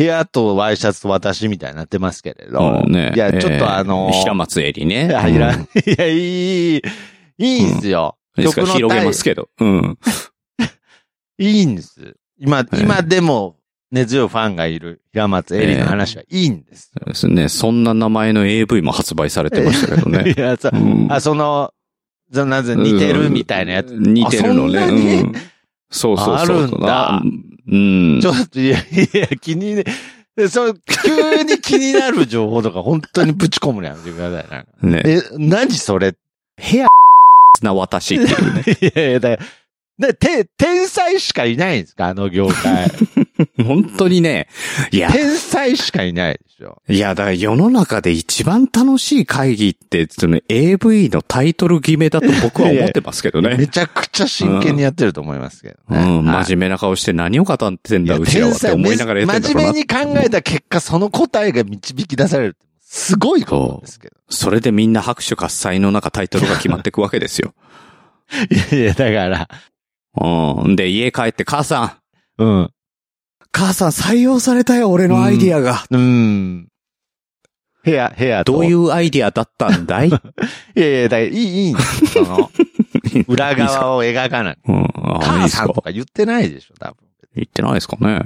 [0.00, 2.82] 部屋とワイシャツと私みたいになってますけれど。
[2.86, 5.08] うんねいや、ちょっとあのー平松絵里ね。
[5.08, 6.82] いや、いいや、いい、い
[7.38, 8.16] いんすよ。
[8.34, 8.62] ですか？
[8.62, 9.50] ら広げますけけど。
[9.60, 9.98] うん。
[11.38, 12.16] いいんです。
[12.38, 13.56] 今、ええ今でも
[13.90, 16.92] 根強いファンがいる平松エリの話はいいんです。
[16.96, 17.48] そうですね。
[17.50, 20.32] そんな名前の AV も発売されてましたけどね。
[20.34, 21.74] いや、さうんあ、その、
[22.32, 23.90] なぜ似てるみたいなやつ。
[23.90, 24.78] 似てるのね。
[24.80, 25.32] うん
[25.90, 26.34] そうそうそう。
[26.36, 27.22] あるんだ
[27.68, 28.26] うんち。
[28.28, 29.84] ょっと、いや、いや、気にね、
[30.36, 30.74] でそう、
[31.04, 34.50] 急に気になる情報とか本当にぶち込むのやめてください。
[34.50, 35.02] なんかね。
[35.04, 36.14] え、何それ？
[36.56, 36.86] ヘア
[37.62, 38.62] な私っていうね。
[38.94, 39.38] いやいや、だ
[40.00, 42.06] で、て、天才しかいないんですか？
[42.06, 42.90] あの業界。
[43.62, 44.48] 本当にね。
[44.92, 46.80] いや、天才しかいないでしょ。
[46.88, 53.56] いや、だから世の中で一番楽しい会議って、その AV のタイトル決めだと僕は思ってますけどね。
[53.58, 56.02] めちゃくちゃ真剣にやってると思いますけどね。
[56.02, 59.80] うん、はい真面目な顔して何を語ってんだ、うちらはって思いながらやってん真面目。
[59.80, 64.16] に考えた結果、その答えが導き出されるすごいことですけど。
[64.30, 67.52] それでみんな拍手喝采の中タイトルが決まっていくわけですよ。
[68.50, 69.48] いやいや、だから、
[70.16, 70.76] うん。
[70.76, 72.00] で、家帰って母さ
[72.38, 72.70] ん、うん。
[73.52, 75.84] 母さん採用されたよ、俺のアイディアが。
[75.90, 76.68] うん。
[77.82, 78.52] 部屋、部屋と。
[78.52, 80.08] どういうアイディアだったんだい？
[80.10, 80.12] い
[80.80, 81.74] やいや、だいい、いい。
[82.12, 82.50] その、
[83.26, 84.58] 裏側を描かない。
[84.66, 84.76] うん。
[84.76, 84.88] あいい
[85.22, 86.96] 母さんとか言ってないでしょ、多分。
[87.34, 88.20] 言ってないですかね。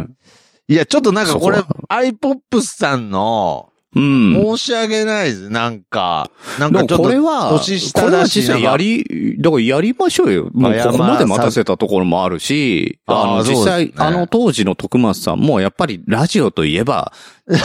[0.69, 4.57] いや、ちょっとなんかこれアイポップスさんの、うん。
[4.57, 5.51] 申し訳ないです。
[5.51, 10.51] なんか、なんかちょっと、これは、年下これはだし実際やり、だからやりましょうよ。
[10.53, 17.13] もうここまでまあ待たせたところもあるし、あの、実際、ねあの当時の徳松さんもやっぱりラジオといえば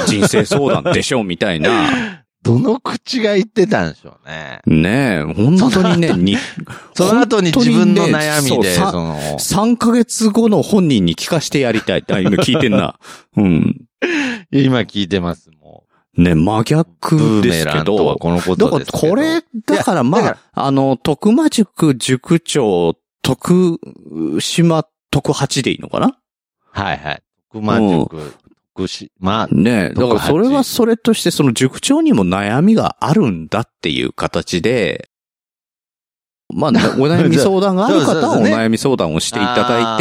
[0.08, 2.20] 人生相談でしょうみたいな。
[2.42, 4.62] どの口が言ってたんでしょうね。
[4.66, 6.38] ねえ、本当にね、に、
[6.94, 12.06] その後に自分の悩みで、その、3ヶ月後の本人に聞かせてやりたい。
[12.10, 12.98] あ、今聞いてんな。
[13.36, 13.76] うん。
[14.52, 15.79] 今聞いてます、も
[16.18, 16.64] ね、真う。
[16.64, 19.08] 逆ですけメランとはど、このことですけど。
[19.10, 23.80] これ、だからまあ、あの、徳間塾塾長、徳
[24.40, 26.18] 島徳八でいいのかな？
[26.72, 27.24] はいはい。
[27.52, 28.34] 徳間塾、
[28.76, 35.09] 徳島、ねだからそれはそれとして、その塾長にも悩みがあるんだっていう形で、
[36.54, 39.98] まあ、ね お悩み相談がある方はお悩み相談をしていただ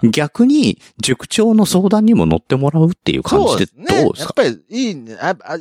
[0.02, 4.96] て、逆に塾長の相談にも乗ってもらうっていう感じでどうですやっかぱりいい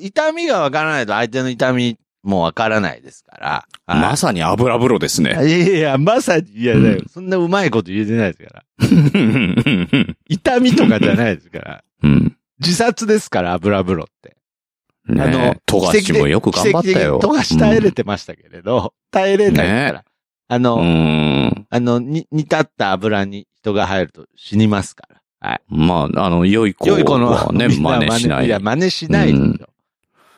[0.02, 1.98] 痛みがわからないと相手の痛み
[2.28, 3.68] もわからないですから。
[3.88, 5.32] まさに油風呂ですね。
[5.32, 10.16] いやいや、まさに、いや、うんそんなうまいこと言えてないですから。
[10.28, 11.84] 痛みとかじゃないですから。
[12.04, 12.38] うん。
[12.60, 14.36] 自殺ですから、油風呂って。
[15.08, 17.20] ねあの、富樫もよく頑張ったよ。
[17.20, 20.04] 富樫耐えれてましたけれど、耐えれないから。
[20.48, 21.68] あの、うん。
[21.70, 25.50] あの、に、煮立った油に人が入ると死にますから。
[25.50, 25.62] はい。
[25.68, 28.46] まあ、あの、良い子良い子の真似しない。
[28.46, 29.70] いや、真似しないですよ。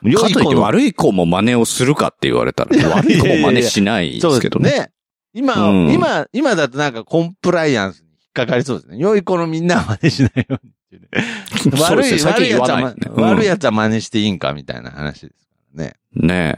[0.02, 4.72] 良かといって悪い子も真似をするかって言われたら、悪い子も真似しないでそうですすけどね。
[4.72, 4.91] ね。
[5.34, 8.98] 今、うん今、今だとなんかコンプライアンスに引っかかりそうですね。
[8.98, 11.08] 良い子のみんなは真似しないようにね。
[11.62, 12.95] そう悪い、悪いやつは、ね。
[13.13, 15.93] うん悪いやつは真似していいんかみたいな話ですからね。
[16.13, 16.56] ね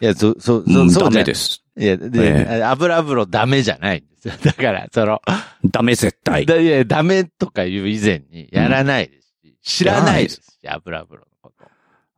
[0.00, 0.72] いや、そ、そ、え。
[0.72, 1.65] そ、うんダそうじゃメです。
[1.78, 4.34] いや、えで、油風呂ダメじゃないんですよ。
[4.42, 5.20] だから、その、
[5.64, 6.46] ダメ絶対。
[6.46, 11.64] だいや、ダメとかいう以前にやらないですし、知らないですし、油風呂のこと。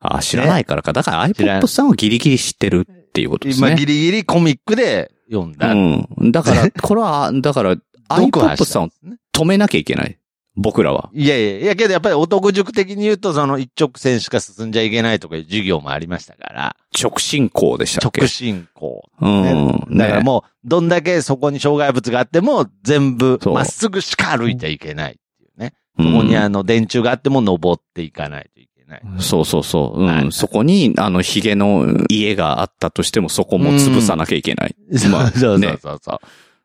[0.00, 0.92] あ、知らないからか。
[0.92, 3.76] だから iPod さんはギリギリ知ってるっていうことです今、ね。
[3.76, 5.72] ギリギリコミックで読んだ。
[5.72, 6.32] うん。
[6.32, 7.76] だから、これは、だから、
[8.08, 8.88] iPod さんを
[9.32, 10.18] 止めなきゃいけない。
[10.60, 11.08] 僕らは。
[11.14, 18.20] いやいや、いやけどやっぱり男塾的に言うと、その一直線しか進んじゃいけないとかいう授業もありましたから、直進行でしたっけ？
[18.22, 19.02] 直進行。
[19.20, 19.96] うん。
[19.96, 25.74] だからねもう、どんだけそこに障害物があっても、全部まっすぐしか歩いてはいけないっていうね。
[25.98, 29.02] うんそこにあの電柱があっても登っていかないといけない。
[29.20, 30.00] そうそうそう。
[30.00, 30.06] うん。
[30.06, 34.74] はいそこに、あの、ヒゲの家があったとしても、そこも潰さなきゃいけない。
[35.10, 36.18] まあ そうそうねそうそう。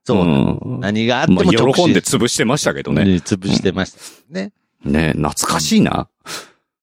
[0.06, 3.06] そう、ん何があってもまあ、直進喜んで潰してましたけどね。
[3.06, 4.52] ね潰してましたね。
[4.84, 6.10] ね懐かしいな。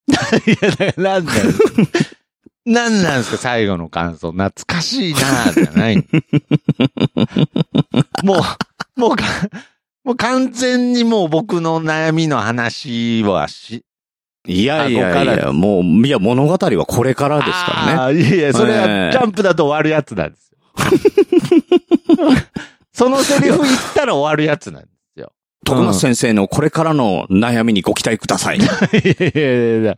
[0.09, 0.15] い
[0.63, 1.45] や、だからなんだよ。
[2.67, 4.33] なんなんですか、最後の感想。
[4.33, 5.97] 懐かしいなぁ、じゃない。
[8.23, 8.37] も
[8.97, 9.25] う、もうか、
[10.05, 13.85] もう完全にもう僕の悩みの話はし、
[14.47, 18.21] いやいやいや、もう、いや、物語はこれからですからね。
[18.21, 20.59] いやいや、それえはえジャンプだと終わるやつなんですよ。
[23.01, 25.33] そのセリフ言ったら終わるやつなんですよ。
[25.65, 28.59] 徳松先生のこれからの悩みにご期待ください。
[28.61, 29.97] いやいやいや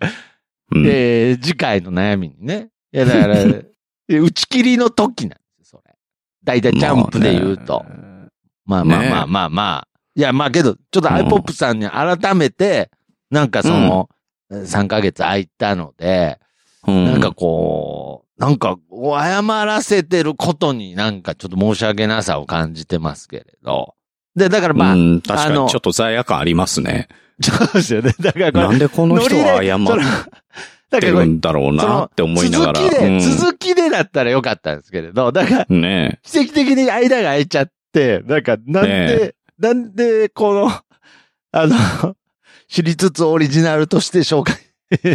[0.71, 2.69] うんえー次回の悩みにね。
[2.93, 3.39] いや、だから、
[4.09, 5.95] え打ち切りの時なんですよ、それ。
[6.45, 7.85] だいたいジャンプで言うと。
[8.67, 9.89] まあまあねまあまあまあ。
[10.15, 12.93] いや、まあけど、ちょっとアイポップさんに改めて、
[13.31, 14.09] なんかその、
[14.53, 16.39] 3ヶ月空いたので、
[16.87, 23.95] うんなんかこう、なんか、謝らせてることになんかちょっと申し訳なさを感じてますけれど。
[24.35, 27.09] で、だからまあ、うん、確かにちょっと罪悪感ありますね。
[27.41, 28.15] そうですよね。
[28.19, 32.81] だからこれ、なんでこの人は謝ってるんだろうなって思いながら。
[32.81, 40.71] 続きで、うん続きでだったらよかったんですけれど、だから、ね奇跡的に間が空いちゃって、なんか、なんで、なんで、この、
[41.53, 42.17] あの、
[42.69, 44.57] 私立つオリジナルとして紹介。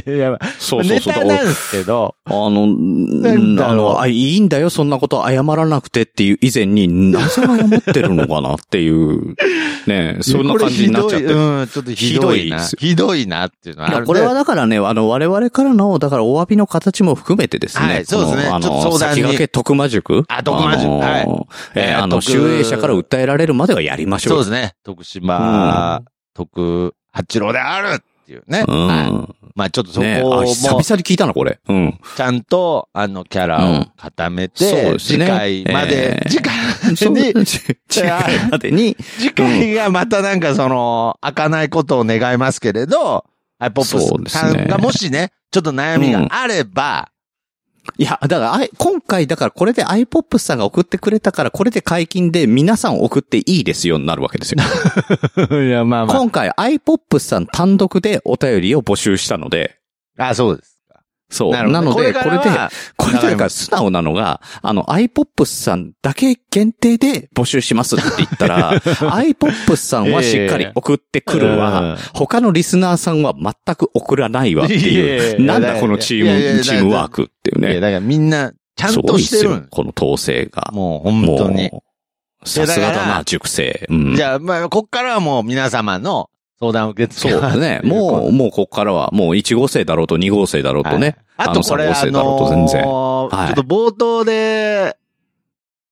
[0.08, 1.14] いや、そうそうそう。
[1.14, 9.36] ネタなんですけど、あの、あの、あ、いいんだよ、そんなこと謝らなくてっていう以前に、なぜ謝ってるのかなっていう、
[9.86, 12.60] ね、そんな感じになっちゃってうん、ちょっとひどいな。
[12.60, 17.86] ひどいなっていうのはいやこれはだからね、あの、我々からの、だからお詫びの形も含めてですね。
[17.86, 20.24] はいそうですねあの、先駆け徳間塾。
[20.28, 21.28] あ徳間塾のはい
[21.76, 24.44] えーあの、徳集英社から訴えられるまではやりましょう。
[24.44, 24.76] そうですね。
[24.84, 26.02] 徳島、
[26.34, 28.66] 徳八郎であるっていうね。
[28.68, 28.88] うん。
[28.88, 31.60] はいまあちょっとそこねも、あ、久々に聞いたな、これ。
[31.68, 32.00] うん。
[32.16, 36.54] ちゃんと、あの、キャラを固めて、うんそうです次ね回まで、えー次回
[37.12, 43.26] に、次回までに、次回がまたなんかその、開かないことを願いますけれど、
[43.58, 47.10] アイポップさんがもしね、ちょっと悩みがあれば、
[47.98, 54.62] いや、だから今回、だからこれで iPop さんが送ってくれたから、これで解禁で皆さん送っていいですよになるわけですよ。
[55.64, 59.78] いや、まあ今回 iPop さん単独でお便りを募集したので、
[60.18, 60.77] あ、そうですか。
[61.30, 61.52] そう。
[61.52, 77.80] ななので、これで、これからはこれで、だから素直なのが、あの、iPop さんだけ限定で募集しますって言ったら、 iPop さんはしっかり送ってくるわ、うん他のリスナーさんは全く送らないわっていうやなんだこのチーム、チームワークっていういや、ね。
[77.80, 80.70] だからみんな、ちゃんとしてるん、この統制が。
[80.72, 81.72] もう本当に。
[82.46, 83.86] さすがだな、熟成。
[83.90, 87.82] うんじゃあ、まあ、こっからはもう皆様の相談を受け付けますそうね。
[87.84, 91.08] もう、もうこっからは、もう1号生だろうと2号生だろうとね。
[91.08, 92.82] はいあとこれ、のあ3号生だろうと全然。
[92.82, 94.98] のーはいちょっと冒頭で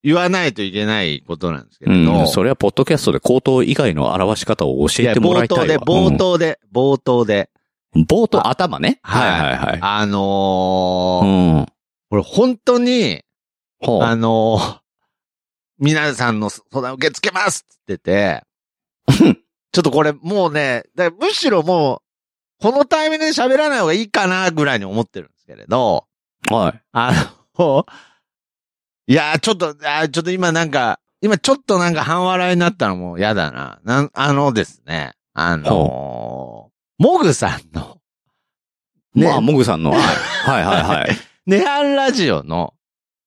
[0.02, 1.92] 言わないといけないことなんですけど。
[1.92, 2.28] ん。
[2.28, 5.76] それは、ポッドキャストで口頭以外の表し方を教えてもらいたいわ。
[5.78, 7.50] 冒頭で、冒頭で、冒頭で。
[7.96, 9.00] うん冒頭、頭ね。
[9.04, 9.80] はいはいはい。
[9.82, 11.66] あのうー、ん。
[12.10, 13.24] これ本当に、
[13.82, 14.80] あのー、
[15.80, 19.36] 皆さんの相談受け付けますって言ってて、
[19.76, 22.02] ちょっとこれもうね、だむしろも
[22.62, 26.06] う、このタイミングで喋らない方がいいかなぐらいに思ってるんですけれど、
[26.50, 26.82] はい。
[26.94, 27.12] あ
[27.60, 27.86] の、
[29.06, 33.82] いやー、ちょっと、あーちょっと今なんか、今ちょっとなんか半笑いになったのも嫌だな。
[33.84, 37.98] なん、あのですね、あのー、モグさんの、
[39.14, 39.92] ねまあ、モグさんの。
[39.92, 40.00] はい。
[40.00, 41.10] はいはいはい。
[41.48, 42.74] ネハンラジオの、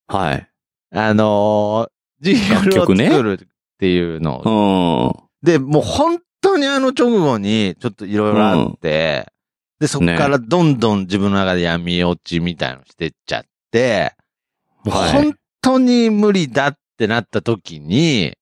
[0.07, 0.49] はい。
[0.95, 3.47] あのー、ジングルを作るっ
[3.79, 5.47] ていうのをうん。
[5.47, 9.27] で、もう本当にあの直後にちょっといろいろあって、
[9.81, 14.15] で、そこからどんどん自分の中で闇落ちみたいのしてっちゃって、
[14.85, 18.37] もうはい本当に無理だってなった時に、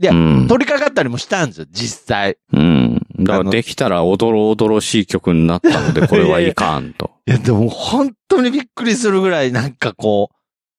[0.00, 0.48] いやうん。
[0.48, 2.36] 取り掛かったりもしたんですよ、実際。
[2.52, 3.06] うん。
[3.20, 7.12] だからできたらおどろおどろしい曲になったので、これはいかんと。
[7.26, 10.36] いや、でも本当にびっくりするぐらいなんかこう、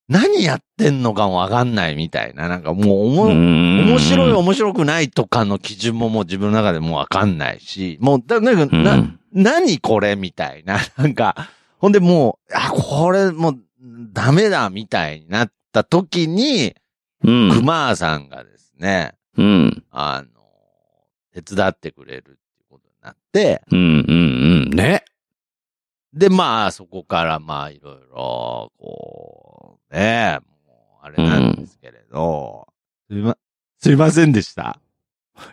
[0.08, 10.78] 何やってんのかもわかんないみたいな、なんかもうおも、面面白い面白くないとかの基準ももう自分の中でもうわかんないし、もう、だなんか、な、何これみたいな。
[10.96, 13.58] なんか、ほんでもう、あ、これもう
[14.12, 16.74] ダメだみたいになった時に、
[17.24, 17.50] うん。
[17.52, 19.84] 熊さんがですね、うん。
[19.90, 20.28] あの、
[21.32, 24.70] 手伝ってくれるってことなって、うんうんうん。
[24.70, 25.04] ね。
[26.12, 29.45] で、まあ、そこから、まあ、いろいろ、こう、
[29.90, 32.68] ね、もう、あれなんですけれど、
[33.10, 33.36] すいま、
[33.78, 34.80] すいませんでした。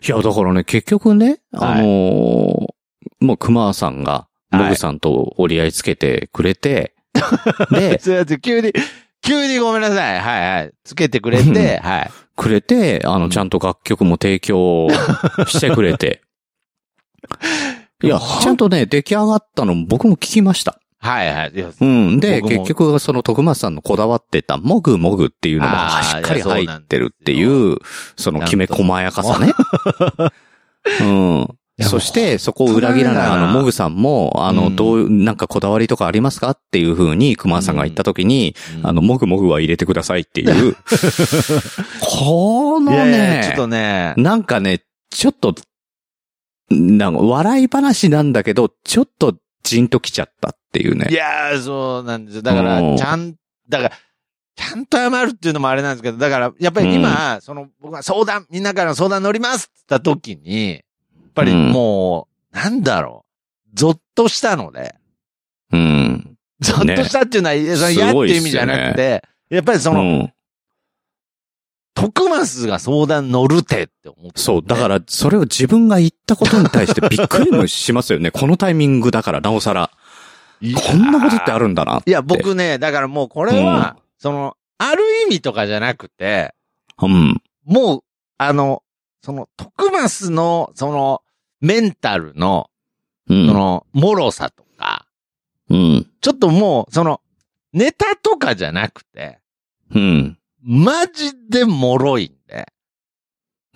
[0.06, 2.74] いや、だからね、結局ね、はいあのー
[3.20, 6.94] もう熊さんが、はいモグさんと折り合いつけてくれて、
[7.72, 8.72] で、すいません、急に、
[9.24, 10.20] 急にごめんなさい。
[10.20, 10.74] はいはい。
[10.84, 12.12] つけてくれて、はい。
[12.36, 14.90] くれて、あの、うんちゃんと楽曲も提供
[15.48, 16.22] してくれて。
[18.04, 20.80] いや、ちゃんとね、出来上がったの僕も聞きました。
[21.04, 21.52] はいはい。
[21.52, 22.20] うん。
[22.22, 27.78] で、結局、その徳松さんのこだわってた、もぐもぐっていうのがしっかり入ってるっていう、
[28.16, 29.54] そのきめ細やかさね。
[31.02, 31.04] う。
[31.04, 31.58] ん。
[31.76, 34.76] やそして、そこを裏切らない、あの、モグさんも、あの、うん。
[34.76, 36.52] どういう、なんかこだわりとかありますか？
[36.52, 38.88] っていう風に、熊さんが言った時に、うん。
[38.88, 40.78] あの、モグモグは入れてくださいっていう、
[42.00, 45.56] このね、ちょっとね、なんかね、ちょっと、
[46.70, 51.14] なんか笑い話なんだけど、ちょっとじんときちゃったっていうねい。
[51.14, 52.42] やー、そうなんですよ。
[52.42, 53.36] だかうんら、ちゃん、
[53.70, 53.92] だから、
[54.56, 60.82] ちゃんと謝るっていうのもあれなんですけど、だから、やっぱり今、その、僕は相談、みんなからの相談乗りますって言った時に、やっ
[61.34, 63.26] ぱりうんもう、なんだろ
[63.68, 64.96] う、ゾッとしたので、
[65.72, 66.38] うん。
[66.60, 70.34] ゾッとしたっていうのは、いやその嫌っていう意味じゃなくて、やっぱりその、うん。
[71.96, 78.32] 徳松が相談乗るてって思って、そう、だから、それを自分が言ったことに対してびっくりもしますよね。
[78.32, 79.92] このタイミングだから、なおさら。
[80.72, 82.10] こんなことってあるんだなって。
[82.10, 86.54] いや、僕ね、だからもうこれは、その、ある意味とかじゃなくて、
[87.02, 87.42] うん。
[87.66, 88.04] もう、
[88.38, 88.84] あの、
[89.22, 91.22] その、徳松の、その、
[91.60, 92.70] メンタルの、
[93.30, 93.48] うん。
[93.48, 95.06] その、脆さとか、
[95.70, 96.08] うん。
[96.22, 97.20] ちょっともう、その、
[97.74, 99.40] ネタとかじゃなくて、
[99.94, 100.38] うん。
[100.62, 102.68] マジで脆いんで。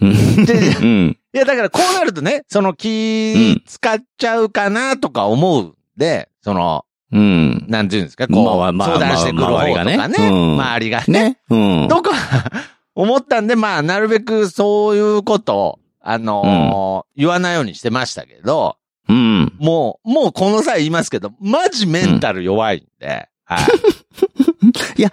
[0.02, 0.46] うん。
[0.46, 1.18] でうん。
[1.34, 7.66] いや、だからこうなるとね、その気使っちゃうかなとか思うんで、その、うん。
[7.68, 11.38] なんていうんですか、こう、まあまあ相談してくる方とか周りがね、ねうん周りがね、ね。
[11.50, 11.88] うん。
[11.88, 12.12] とか、
[12.96, 18.78] 思ったんで、まあ、なるべくそういうことを、あのー言わないようにしてましたけど、
[19.10, 19.54] うん。
[19.58, 23.60] もう、もうこの際言いますけど、マジメンタル弱いんで、はい。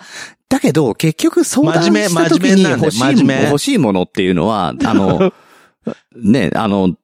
[0.48, 5.32] だけど、結局相談した時に真面目なんで欲しいも真面目欲しいものっていうのは、あの、
[6.16, 6.94] ね、あの、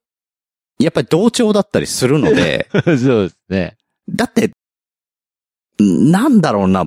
[0.81, 3.77] やっぱり同調だったりするので、 そうですね。
[4.09, 4.51] だって、
[5.79, 6.87] なんだろうな、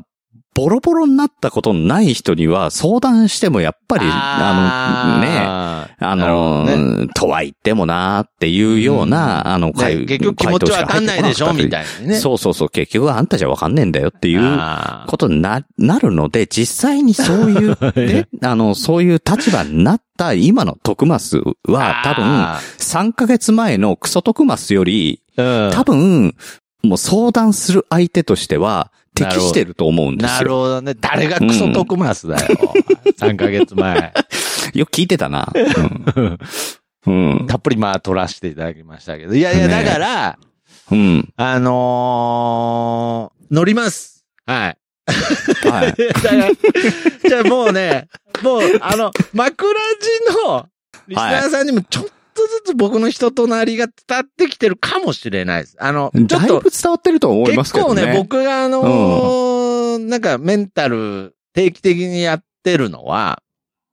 [0.53, 7.07] ボロボロになったことのない人には相談してもやっぱり、あの、ね、あの、どね。
[7.15, 12.19] とは言ってもなっていうような、あの、ね回結局気持ちわかんないでしょみたいいなね。
[12.19, 14.59] そうそうそう、結局あんたじゃわかんねえんだよっていう
[15.07, 21.37] ことにな、なるので、実際にそういう、ね、 あの、そういう立場になった今の徳マス
[21.67, 25.71] は多分、あ3ヶ月前のクソ徳マスより、ーうん。
[25.73, 26.35] 多分、
[26.83, 30.56] もう相談する相手としては、適してると思うんですなるよ。
[30.56, 30.93] ほどね。
[30.99, 32.47] 誰がクソ徳マスだよ。
[33.19, 34.13] 3ヶ月前。
[34.73, 35.52] よく聞いてたな。
[35.56, 36.39] うん。
[37.06, 37.47] うん。
[37.47, 39.34] たっぷりまあ取らせていただきましたけど。
[39.36, 40.39] いやいや、ねだから、
[40.91, 41.34] うん。
[41.36, 44.26] あのー乗ります。
[44.47, 44.78] はい。
[45.69, 45.93] はい。
[46.23, 46.49] だから、
[47.30, 48.08] じゃあもうね、
[48.41, 50.65] もう、あの、枕地の
[51.08, 52.06] リスナーさんにもちょっ
[52.43, 55.77] とずつ僕の人となりが伝わってきてるかもしれないです。
[55.79, 58.01] あの、ちょっとだいぶ、伝わってると思いますけどね。
[58.01, 63.41] 結構ね、僕があのーなんかメンタル定期的にやってるのは、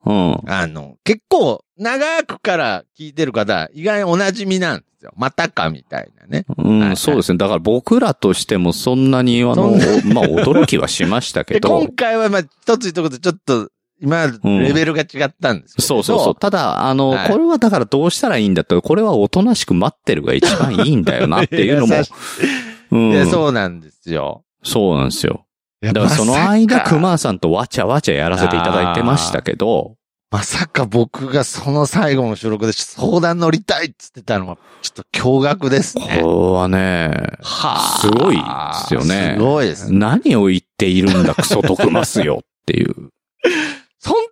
[0.05, 0.41] うん。
[0.47, 5.11] あの、結構長くから聞いてる方、意外にお馴染みなんですよ。
[5.15, 6.45] またかみたいなね。
[6.57, 7.37] うん、そうですね。
[7.37, 9.71] だから僕らとしてもそんなに、あの、
[10.13, 11.91] まあ驚きはしましたけ で、今ど。
[11.95, 13.69] 回はまあ一つ一つちょっと、
[14.01, 16.35] 今、レベルが違ったんですけど、そうそうそう。
[16.35, 21.95] ただ、あの、はいこれはだからどうしたらいいんだって、これはおとなしく待ってるが一番いいんだよなっていうのも。
[22.91, 24.43] うんいや、そうなんですよ。
[24.63, 25.45] そうなんですよ。
[25.81, 29.95] だだからその間、熊さんとわちゃわちゃやらせていただいてましたけど、
[30.31, 36.17] まさか僕がその最後の収録で相談乗りたいっつってたのは、ちょっと驚愕ですこね。
[36.17, 38.41] れはね、はすごいで
[38.87, 39.97] すよねすごいですね。
[39.97, 43.09] 何を言っているんだ、クソ徳ますよっていう。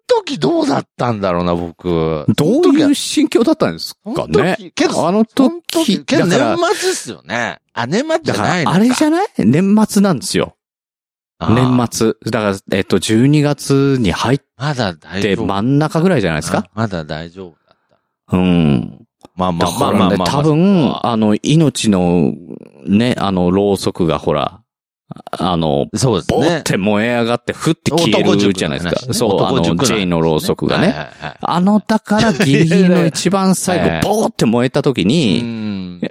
[0.09, 2.25] 時どうだったんだろうな、僕。
[2.35, 4.55] どういう心境だったんですかね？
[4.57, 7.59] 時けど、あの時、時、けど年末っすよね。
[7.73, 8.75] あ、年末じゃないのか。
[8.77, 9.27] あれじゃない？
[9.37, 10.55] 年末なんですよ。
[11.39, 12.13] 年末。
[12.31, 15.45] だから、えっと、12月に入っまだ大て丈夫。
[15.45, 16.57] 真ん中ぐらいじゃないですか？
[16.59, 17.77] あまだ大丈夫だっ
[18.29, 18.37] た。
[18.37, 19.05] うん。
[19.35, 20.27] まあまだあまあまあまあ。
[20.27, 22.33] 多分、まああの、命の、
[22.85, 24.58] ね、あの、ろうそくがほら、
[25.31, 26.61] あの、そうですボーっね。
[26.63, 29.13] て燃え上がって、ふって消えるじゃないですか。
[29.13, 30.93] そう、あの、ジェイのろうそくがね。
[31.41, 36.01] あの、だからギリギリの一番最はい後、ボーって燃えた時うに、ん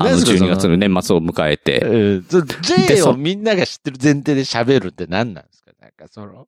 [0.00, 1.80] あの、12月の年末を迎えて。
[1.80, 2.24] うん。
[2.28, 6.46] そ J をみんなが知ってる前提で喋るって何なんですかなんかその、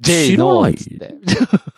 [0.00, 1.14] J の、つって。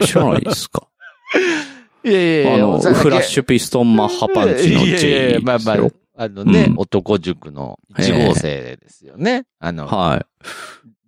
[0.06, 0.86] 知らないですか？
[2.04, 5.76] いやいやいや、あの、フラッシュピストンマッハパンチのいやいやい J やまあまあ。
[6.16, 9.44] あのね、うん男塾の1号生ですよね。
[9.58, 10.24] あの、は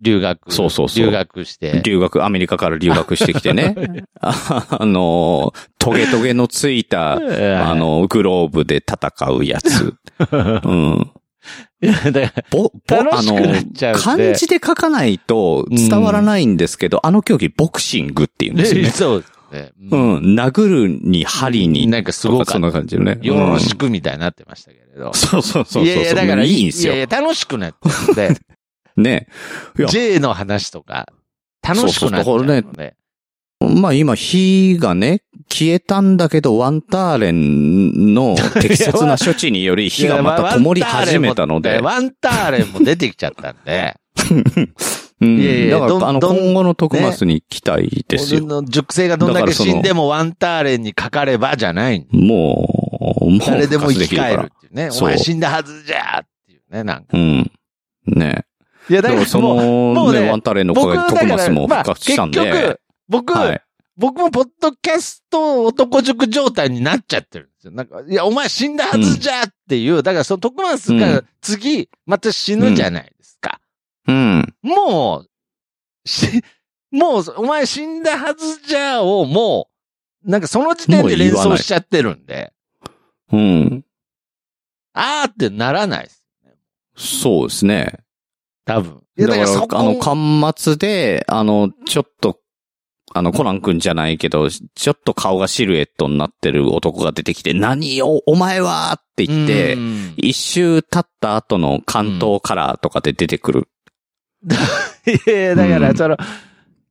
[0.01, 0.53] 留学。
[0.53, 1.59] そうそうそう留学しい。
[1.59, 1.81] て。
[1.83, 3.75] 留学、アメリカから留学してきてね。
[4.21, 9.95] あ あの、トゲトゲのついた、 ああ、の、グローブで戦うやつ。
[10.63, 11.11] うん。
[11.81, 13.35] いや、だから、ぼ、ぼ、楽あの
[13.93, 18.89] 漢字で書かないと伝わらないんですけど、あの競技ボクシングって言うんですよね。
[18.89, 19.71] そうね。
[19.89, 19.97] う。
[19.97, 20.17] ん。
[20.35, 21.87] 殴るに針に。
[21.87, 23.19] なんかすごかったそんな感じのね。
[23.21, 23.77] よろしく。
[23.77, 25.13] くみたいになってましたけれど。
[25.13, 25.83] そうそうそうそう。
[25.83, 27.05] いやいや、だからいいんですよいや。
[27.05, 28.37] いや、楽しくなってるんで、
[28.97, 29.27] ね。
[29.89, 31.07] J の話とか、
[31.67, 32.95] 楽しくなっちゃうのそうそうで。
[33.61, 35.21] まあ今、火がね、
[35.51, 41.79] 消えたんだけど、ワンターレンの適切な処置により火がまた灯り始めたので。
[41.79, 43.95] ワンターレンも出てきちゃったんで、
[45.21, 48.39] うんいやいやだから、あの、今後の徳マスに期待ですよ。
[48.39, 54.89] 俺の熟成がどんだけ死んでもワンターレンにかかればじゃないもう、もう、誰でも生き返るね。
[54.91, 57.17] お前死んだはずじゃーっていうね、なんか。
[57.17, 57.51] うん。
[58.07, 58.45] ね。
[58.89, 62.39] いや、だかららそもう、もの、うねね、ワンターレンのおかげで徳マスも復活したんで。
[62.39, 63.61] まあ、結局、僕、はい。
[63.97, 67.71] 僕もポッドキャスト男塾状態になっちゃってるんですよ。
[67.73, 73.59] なんか、いや、お前死んだはずじゃっていう、だからその徳松が次、また死ぬじゃないですか。
[74.07, 74.55] うん。
[74.61, 75.29] もう、
[76.07, 76.41] し、
[76.91, 79.69] もう、お前死んだはずじゃを、も
[80.25, 82.53] う、なんかその時点で連想しちゃってるんで、
[83.33, 83.85] うん。
[84.99, 86.23] あーってならないです。
[86.95, 87.99] そうですね。
[88.65, 89.01] 多分。
[89.17, 92.39] いや、だから、だからそこあの、端末で、あの、ちょっと、
[93.13, 103.67] あの、コナン君じゃないけど、ちょっと顔がシルエットになってる男が出てきて、何を、お前はって言ってう、ん一周経った後の関東カラーとかで出てくる。
[105.07, 106.17] いやいや、だから、うんその、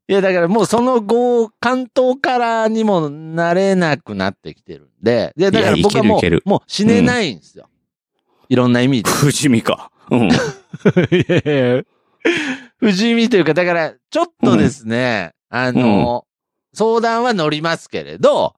[0.09, 7.69] いや、だからもうその後、関東カラーにもなれなくなってきてるんで、いや、だから僕はもいけるいけるう、もう死ねないんですよ。
[8.49, 9.11] いろんな意味で。
[9.11, 9.91] 不死身か。
[10.11, 10.29] うん。
[10.29, 10.33] い
[11.29, 11.83] やいや
[12.79, 16.25] 不死身というか、だから、ちょっとですね、あの、
[16.73, 18.55] 相談は乗りますけれど、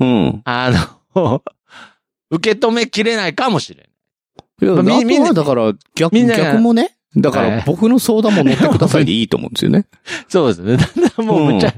[0.00, 0.42] うん。
[0.44, 0.70] あ
[1.14, 1.42] の、
[2.30, 3.88] 受け止めきれないかもしれない。
[4.62, 6.96] いや、まあみみんなだから、逆、みんなが逆もね。
[7.16, 9.86] だかはいら、僕の相談も乗ってくださいでいいと思うんですよね。
[10.28, 10.76] そうですね。
[10.76, 11.74] だんだんもうむちゃ、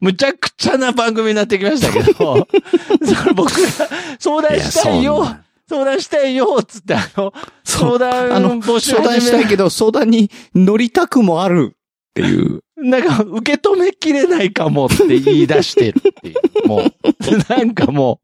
[0.00, 2.46] むちゃくちゃな番組になってきましたけど、
[3.02, 3.88] それ僕が
[4.18, 5.26] 相談したいよ、
[5.68, 7.32] 相談したいよ、つってあの。
[7.64, 11.78] 相談募集相談したいけど、相談に乗りたくもあるっ
[12.14, 12.60] ていう。
[12.76, 16.68] なんか受け止めきれないかもって言い出してるっていう。
[16.68, 16.92] もう、
[17.48, 18.20] なんかも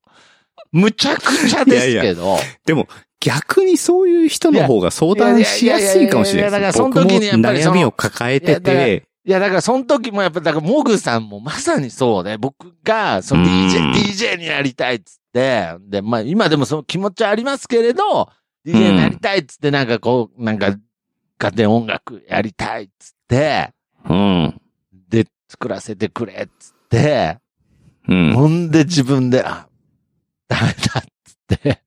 [0.73, 2.39] う、むちゃくちゃですけど。
[2.65, 2.87] でも、
[3.21, 6.79] 逆にそういう人の方が相談しやすいかもしれないです。
[6.79, 18.29] その僕も悩みを抱えてて、いや、だからその時もやっぱ、だからモグさんもまさにそうで、僕が、そのうん DJ、DJ になりたいっつって、で、まあ今でもその気持ちはありますけれど、
[18.67, 20.77] DJ になりたいっつってなんかこう、なんか、
[21.39, 23.73] 家庭音楽やりたいっつって、
[24.09, 24.61] うん。
[25.09, 27.39] で、作らせてくれっつって、
[28.09, 28.33] うん。
[28.35, 29.67] ほんで自分で、あ、
[30.49, 30.75] ダメだっ
[31.25, 31.83] つって、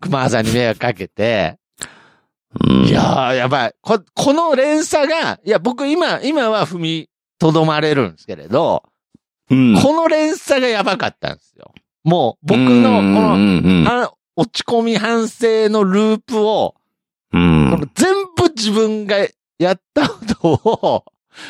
[0.00, 1.58] 熊川さんに迷惑かけて、
[2.66, 3.74] うんいやー、やばい。
[3.82, 8.82] こ、この連鎖が、いや、僕今、今は踏みとどまれるんですけれど、
[9.50, 9.80] うん。
[9.80, 11.72] この連鎖がやばかったんですよ。
[12.04, 16.74] もう、僕の、こうんの、落ち込み反省のループを、
[17.32, 17.90] うん。
[17.94, 19.16] 全部自分が
[19.58, 21.04] やったことを、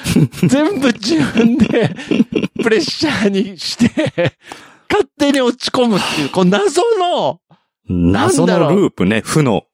[0.48, 1.94] 全部自分で
[2.62, 4.34] プレッシャーにして、
[4.88, 7.40] 勝手に落ち込むっていう、この謎の、
[7.88, 9.64] 謎のループね、負の。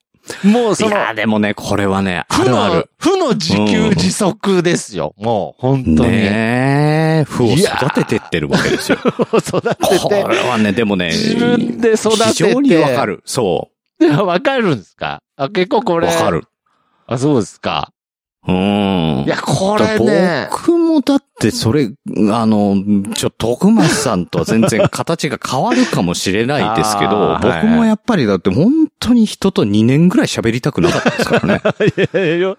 [0.42, 5.14] もうその、いやー、でもね、これはね、あ負のるある。、負の自給自足ですよ。
[5.18, 6.10] もう、本当に。
[6.10, 6.83] ね
[7.20, 8.98] え、負を育ててってるわけですよ。
[9.38, 12.24] 育てこて、れはね、でもね、自分で育てて。
[12.24, 13.22] 非常にわかる。
[13.24, 15.20] そいや、 わかるんですか？
[15.36, 16.00] あ、結構こう。
[16.00, 16.06] れ。
[16.08, 16.30] わか。
[16.30, 16.44] る。
[17.06, 17.92] あ、そうですか。
[18.46, 19.24] うん。
[19.24, 20.48] いや、これね。
[20.50, 21.90] 僕もだってそれ、
[22.30, 22.76] あの、
[23.14, 31.62] ちょ、徳松さんとは全然形が変わるかもしれないですけど僕もやっぱりだって本当に人と2年ぐらい喋りたくなかったですからね。
[31.96, 32.58] いやいやよ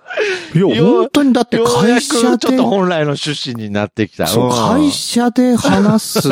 [0.55, 4.25] いや、よ本当にだって会社でょっと、本来の趣旨になってきた。
[4.25, 6.29] そう、ん会社で話す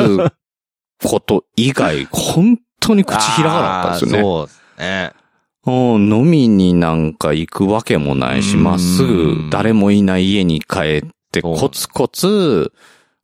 [1.02, 4.20] こと以外、 本当に口開かなかったですよね。
[4.20, 5.23] そうですね。
[5.66, 12.72] うん、飲みになんか行くわけもないし、うんまっすぐ誰もいない家に帰って、そうコツコツ、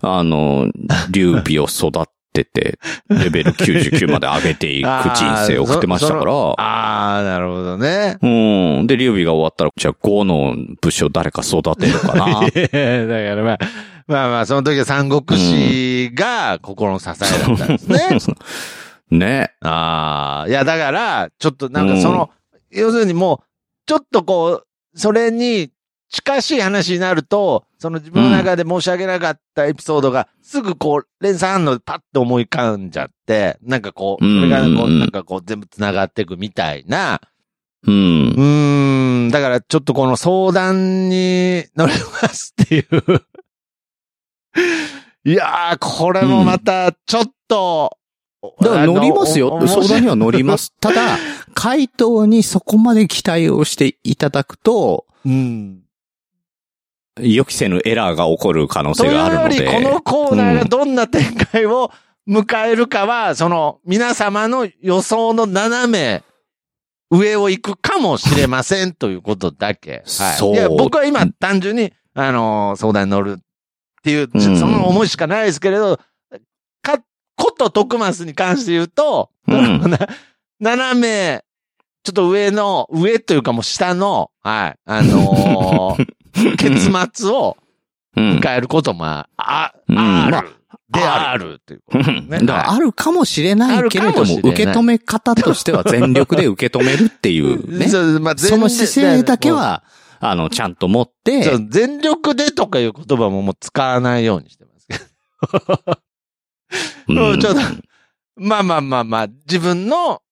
[0.03, 0.71] あの、
[1.11, 2.79] 劉備を育ってて、
[3.11, 6.33] レベル99まで上げていく人生を送ってましたから。
[6.33, 8.17] ああ、なるほどね。
[8.23, 8.87] うん。
[8.87, 12.27] で、劉備が終わったら、じゃあ5の武将誰か育てるかな。
[12.49, 13.59] いやだからまあ、
[14.07, 17.99] まあまあ、その時は三国志が心の支えだったんですね。
[19.11, 19.53] ね。
[19.61, 22.31] ああ、いやだから、ちょっとなんかその、
[22.71, 23.47] 要するにもう、
[23.87, 25.71] ちょっとこう、それに
[26.11, 37.21] 近しい話になると、その自分の中で申し上げなかったエピソードが、すぐこう、連鎖反応でパッと思い浮かんじゃって、なんかこう、それがこう、うんなんかこう、全部繋がっていくみたいな、
[37.87, 38.35] うんう。
[38.35, 41.93] ーん、だからちょっとこの相談に乗れ
[42.23, 42.85] ますっていう。
[45.25, 47.97] いやー、これもまた、ちょっと、
[48.61, 49.61] だから乗りますよ。
[49.67, 50.73] 相談には乗ります。
[50.81, 51.19] ただ、
[51.55, 55.83] 回答にそこまで期待をしていただくと、うん。
[57.21, 59.67] 予期せぬエラーが起こる可能性があるので。
[59.67, 61.91] このコーナーがどんな展開を
[62.27, 66.23] 迎えるかは、その、皆様の予想の斜め、
[67.11, 69.91] 上を行くかもしれませんということだけ。
[69.91, 70.05] はい。
[70.39, 73.43] そう僕は今単純に、あのー相談に乗るっ
[74.03, 76.05] ていう、うんその思いしかないですけれど、か、
[77.41, 79.99] こと徳マスに関して言うと、うん な
[80.61, 81.45] 斜め、
[82.05, 86.07] ちょっと上の、上というかもう下の、はい、あのー
[86.57, 87.57] 結末を
[88.17, 88.39] うん。
[88.39, 90.49] 迎えることもあ、あ、うんまあある。
[90.91, 92.41] であるということね。
[92.41, 97.87] だからあるかもしれないけれども、受け止め方としては全力で受け止めるっていうね。
[98.37, 99.85] その姿勢だけ、は、
[100.19, 104.95] あの、ちゃんと持って、う全力でとかいう言葉ももう使わないようにしてますけ
[105.95, 105.99] ど。
[107.09, 107.61] うんちょっと
[108.37, 110.23] まあまあまあまあ、自分の、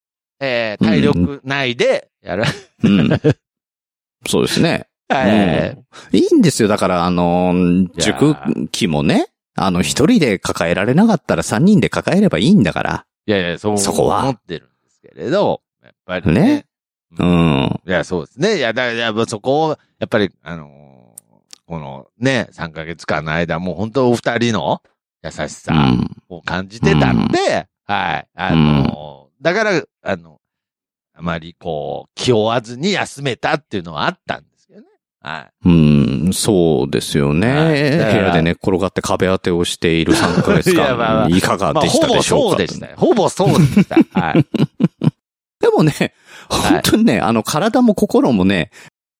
[0.40, 2.44] えー体力内でやる。
[2.82, 3.08] うん
[4.26, 4.88] そうですね。
[5.08, 5.26] は
[6.12, 6.18] い。
[6.18, 6.68] いいんですよ。
[6.68, 7.54] だから、あの、
[7.94, 8.36] や塾
[8.70, 13.06] 期もね、あの、一人で抱えられなかったら三人で抱えればいいんだから。
[13.26, 16.40] いやいや、そうそこは思ってるんですけれど、やっぱりね。
[16.40, 16.66] ね
[17.18, 17.30] ううん
[17.64, 17.80] ん。
[17.86, 18.58] いや、そうですね。
[18.58, 20.78] いや、だから、やっぱそこを、やっぱり、あのー
[21.66, 24.80] このね、3ヶ月間の間、もう本当お二人の
[25.24, 26.16] 優しうさん。
[26.28, 28.28] を感じてたんで、はい。
[28.34, 30.40] あのーだから、あの、
[31.14, 34.86] あまりこう、気負わずに休めたっていうのはあったんですけどね。
[35.20, 37.52] はうん、そうですよね。
[37.52, 37.96] はい部
[38.26, 41.58] 屋で寝っ転がって壁当てをしている3ヶ月間、 いかい。
[41.58, 42.50] まあ、がでしほぼたでしょうか。
[42.50, 42.96] そうでしたよ。
[42.96, 43.96] ほぼそうでした。
[44.20, 44.46] はい。
[45.60, 46.12] でもね、はい
[46.48, 48.70] 本当にね、あの、体も心もね、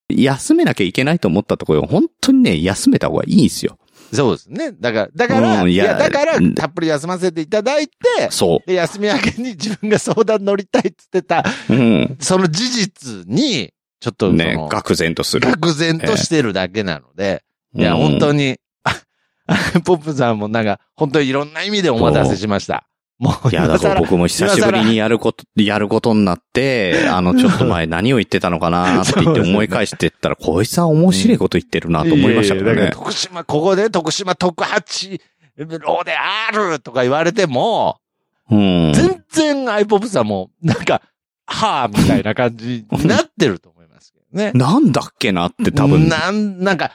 [0.09, 3.77] 休めなきゃいけないと思ったところ、本当にね、休めた方がいいんですよ。
[4.13, 4.71] そうですね。
[4.71, 7.95] だから、だから、いや、うんいやだからうん、たっぷり休ませていただいて、
[8.31, 11.73] そで休み明けに自分が相談乗りたいって言ってた、う。
[11.73, 12.17] うん。
[12.19, 15.47] その事実に、ちょっとね、愕然とする。
[15.47, 17.43] 愕然としてるだけなので、
[17.75, 18.59] いや、うん本当に、
[19.83, 22.88] ポップさんもなんか、本当にいろんな意味でお待たせしました。
[23.19, 32.95] もう、いや、だから僕も久しぶりにやること、やることになって、あの、ちょっと前何を言ってたのかなって言って思い返してったら、こいつは面白いこと言ってるなと思いましたからねいやいやだ。
[32.95, 35.21] 徳島、ここで徳島特八
[35.57, 37.99] 郎であるとか言われても、
[38.49, 38.93] うん。
[38.93, 41.01] 全然アイポップさんも、なんか、
[41.45, 44.51] はぁ、みたいな感じになってると思いますけどね。
[44.57, 46.07] なんだっけなって多分。
[46.07, 46.93] なん、なんか、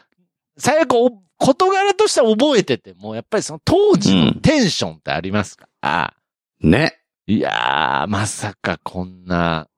[0.56, 5.68] 最悪お、事柄としては覚えてても、やっぱりその当時のテンションってありますか？
[5.82, 6.14] ら、
[6.60, 7.00] ね。
[7.26, 9.68] いやー、まさかこんな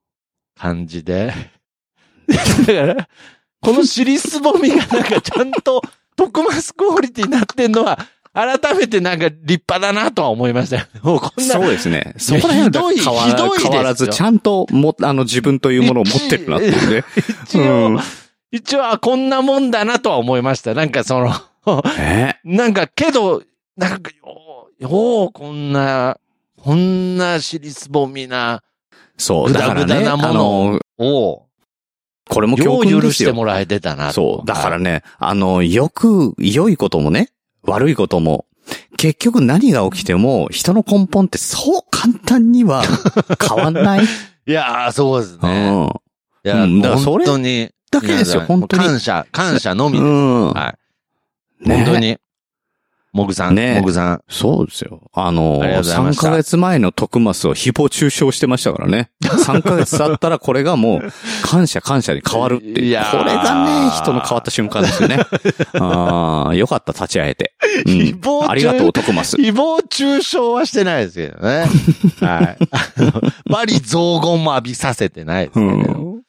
[0.55, 1.33] 感じで。
[2.27, 3.09] だから、
[3.61, 5.81] この尻すぼみがなんかちゃんと
[6.15, 7.97] 特マスクオリティになってんのは、
[8.33, 10.85] 改めてなんか立派だなとは思いましたよ。
[11.01, 12.13] もうこんな、そうですね。
[12.17, 17.03] そこら辺はひどいひどい変わらず、ちゃんとも、あの、自分というものを持ってるなっていうね。
[17.45, 17.99] 一応、うん
[18.51, 20.73] 一応、あこんなもんだなとは思いました。
[20.73, 21.33] なんかその、
[21.97, 22.39] ね。
[22.43, 23.43] なんかけど、
[23.75, 26.17] なんかよう、よう、こんな、
[26.57, 28.63] こんな尻すぼみな、
[29.17, 29.47] そう。
[29.47, 31.47] ぐだからね、なあものの、を、
[32.29, 33.01] これも教訓ですよ。
[33.01, 34.13] 許してもらえてたなと。
[34.13, 34.45] そう。
[34.45, 37.31] だからね、あの、よく、良いこともね、
[37.63, 38.45] 悪いことも、
[38.97, 42.83] 結局何が起きても、人の根本ってそう簡単には
[43.39, 44.03] 変わんない。
[44.47, 45.69] いやー、そうですうね。
[45.69, 46.01] ん。
[46.43, 47.69] いや、うんだからそれ本当に。
[47.91, 48.83] だけですよ、本当に。
[48.83, 50.03] 感謝、感謝のみです。
[50.03, 50.51] うん。
[50.51, 50.75] は
[51.65, 51.69] い。
[51.69, 52.17] ね本当に。
[53.13, 54.21] もぐさん、ねもぐさん。
[54.29, 55.09] そうですよ。
[55.11, 59.09] あの、ありがとうございま3したヶ月前の徳マスを誹謗中傷してましたからね。
[59.23, 61.11] 3ヶ月経ったらこれがもう、
[61.41, 62.75] 感謝感謝に変わるっていう。
[62.93, 65.17] いこれがね、人の変わった瞬間ですよね。
[65.79, 67.53] ああ、よかった、立ち会えて。
[67.87, 69.37] うん誹謗中ありがとう、徳マス。
[69.37, 71.65] 誹謗中傷はしてないですけどね。
[72.19, 72.57] はい。
[72.71, 75.65] あのバリ雑言も浴びさせてないですけど。
[75.65, 75.69] う
[76.19, 76.26] ん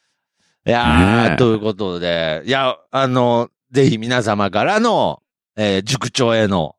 [0.69, 5.23] いやー、ねえということで、いや、あの、ぜひ皆様からの、
[5.57, 6.77] えー塾長への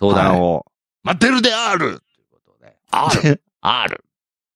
[0.00, 0.64] 相談を
[1.04, 1.98] 待ってるであるという
[2.44, 2.54] こ
[2.90, 3.42] ある？
[3.60, 4.04] ある。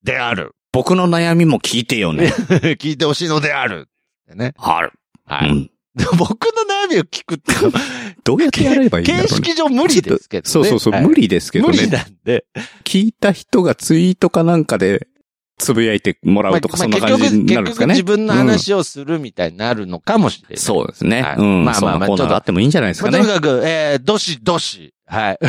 [0.02, 0.54] である。
[0.72, 2.32] 僕の悩みも聞いてよね。
[2.80, 3.88] 聞いてほしいのである。
[4.34, 4.54] ね。
[4.56, 4.92] ある。
[5.26, 5.50] はい。
[5.50, 5.70] うん。
[6.16, 7.52] 僕の悩みを聞くって
[8.24, 9.44] どうやってやればいいんだろう形ね。
[9.50, 10.50] 式上無理ですけどね。
[10.50, 11.86] そうそうそう、はい無理ですけど無理ね。
[11.88, 12.46] なんで。
[12.84, 15.06] 聞いた人がツイートかなんかで、
[15.58, 17.94] つぶやいてもらうとか、そんな感じになるんですかね。
[17.94, 20.56] 結局自分の話をするみたいになるのかもしれない。
[20.58, 21.22] そうですね。
[21.22, 21.64] はいうん。
[21.64, 23.24] まあまあまあそんなコーナーがあってもいいんじゃないですまあかね。
[23.24, 24.94] とにかく、えー、どしどし。
[25.06, 25.38] はい。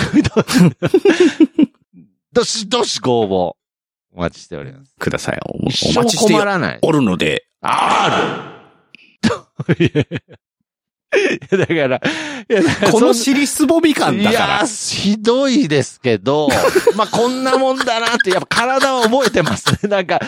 [2.32, 3.56] どしどしご応募。
[4.16, 4.94] お待ちしております。
[5.00, 5.40] ください。
[5.46, 6.36] お待ちして。
[6.82, 8.54] おるので、あ
[9.68, 9.74] る
[11.50, 12.00] だから、
[12.92, 16.50] このそ尻すぼみ感だかいやひどいですけど、
[16.96, 19.90] まあ、こんなもんだなって、やっぱ体は覚えてますね。
[19.90, 20.20] なんか、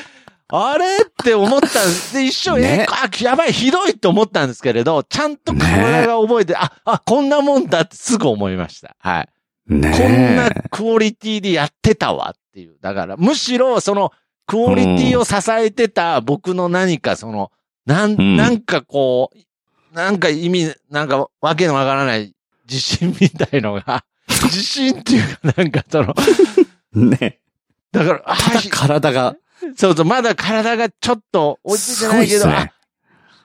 [0.48, 2.14] あれって思ったんです。
[2.14, 8.96] で、一生、ねえ、あ、やばい、ひどいって思ったんですけれど、ちゃんと体が覚えて、あ、あ、こんなもんだってすぐ思いました。
[9.00, 9.30] はい。
[9.68, 12.76] ねこんなえクオリティでやってたわっていう。
[12.80, 14.12] だから、むしろ、その、
[14.46, 17.52] クオリティを支えてた僕の何かその、
[17.86, 19.38] なんなんかこう、
[19.96, 22.36] なんか意味、なんかわけのわからない
[22.70, 26.14] 自信みたいのが、 自信っていうかなんかその、
[26.93, 27.39] ね。
[27.93, 28.36] だから、あ
[28.70, 29.36] 体が、
[29.78, 32.74] そうそう、まだ体がちょっと落ちてすないけど、ね。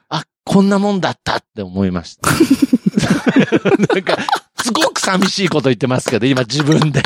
[0.09, 2.29] あ、あ、こんなもんだったって思いました。
[3.93, 4.17] なんか、
[4.61, 7.01] すごく寂しいこと言ってますけど、今自分で。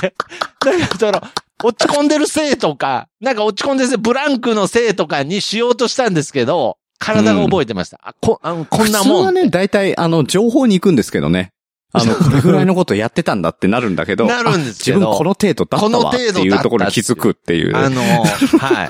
[0.66, 1.22] なんかその、
[1.64, 8.00] 落ち込んでるせいとか、なんか落ち込んでるせい、ブランクのせいとかにしようとしたんですけど、体が覚えてました。
[8.04, 9.08] あ、こ、あのこんなもん。
[9.08, 11.52] 普通はね、大体、あの、情報に行くんですけどね。
[11.91, 17.76] あの、これぐらいのことやってたんだってなるんだけど、なるんですけどあ自分この程度だったこのわって程度だったいうところに気づくっていう。
[17.76, 18.88] あの、はい。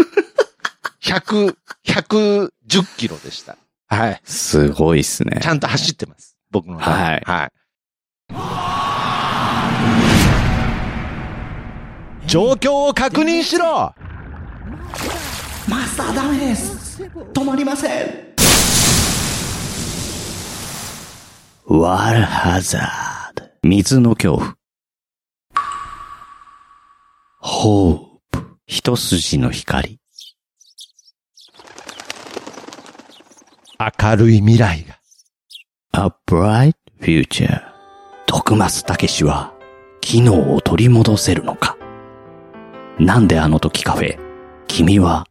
[1.04, 3.58] 100、110キロでした。
[3.88, 4.22] はい。
[4.24, 5.48] すごいっすねち。
[5.48, 6.36] ゃんと走ってます。
[6.52, 6.80] 僕の。
[6.80, 7.52] はいはい。
[12.28, 13.94] 状況を確認しろ
[15.70, 16.85] マスターダメです
[17.34, 18.36] 止まりません
[21.68, 23.50] ワールハザード。
[23.64, 24.56] 水の恐怖。
[27.40, 27.98] ホー
[28.30, 28.58] プ。
[28.68, 30.00] 一筋の光。
[33.80, 34.86] 明るい未来
[35.92, 36.08] が。
[36.08, 37.64] A bright future.
[38.28, 39.52] 徳松武史は、
[40.02, 41.78] 機能を取り戻せるのか
[43.00, 44.20] なんであの時カフェ、
[44.68, 45.26] 君は、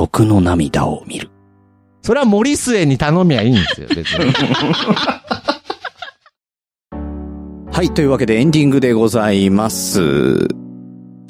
[0.00, 1.28] 徳の涙を見る。
[2.00, 4.32] それは森末に頼みゃいいんですよ、 別に。
[7.70, 10.48] はい、というわけでエンディングでございます。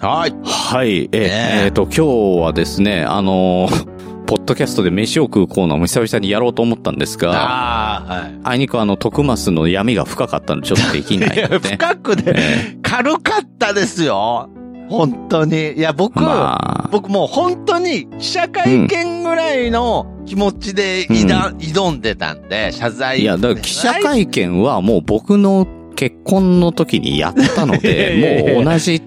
[0.01, 0.35] はい。
[0.45, 1.29] はい、え、ね
[1.63, 3.91] ええーと、今日はですね、あのー
[4.27, 8.41] ポッドキャストで飯を食うコーナーも久々にやろうと思ったんですが、ああ、はい。
[8.45, 11.71] あいにくあの、徳松の闇が深かったのでちょっとできない いやので。
[11.71, 14.49] 深くで、え軽かったですよ。
[14.91, 15.73] 本当に。
[15.73, 23.21] いや、僕、ーまあ、僕もう本当に記者会見ぐらいの気持ちでいだ、挑んでたんで、謝罪。
[23.21, 28.21] いや、だから記者会見はもう僕の結婚の時にやったので、
[28.51, 29.07] やもう同じこ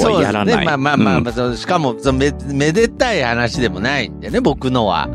[0.00, 0.54] とはやらない。
[0.54, 0.64] そうですね。
[0.64, 5.08] まあまあまあ、うんまあそうしかもそのめ、めでたい話でもないんでね、僕のは。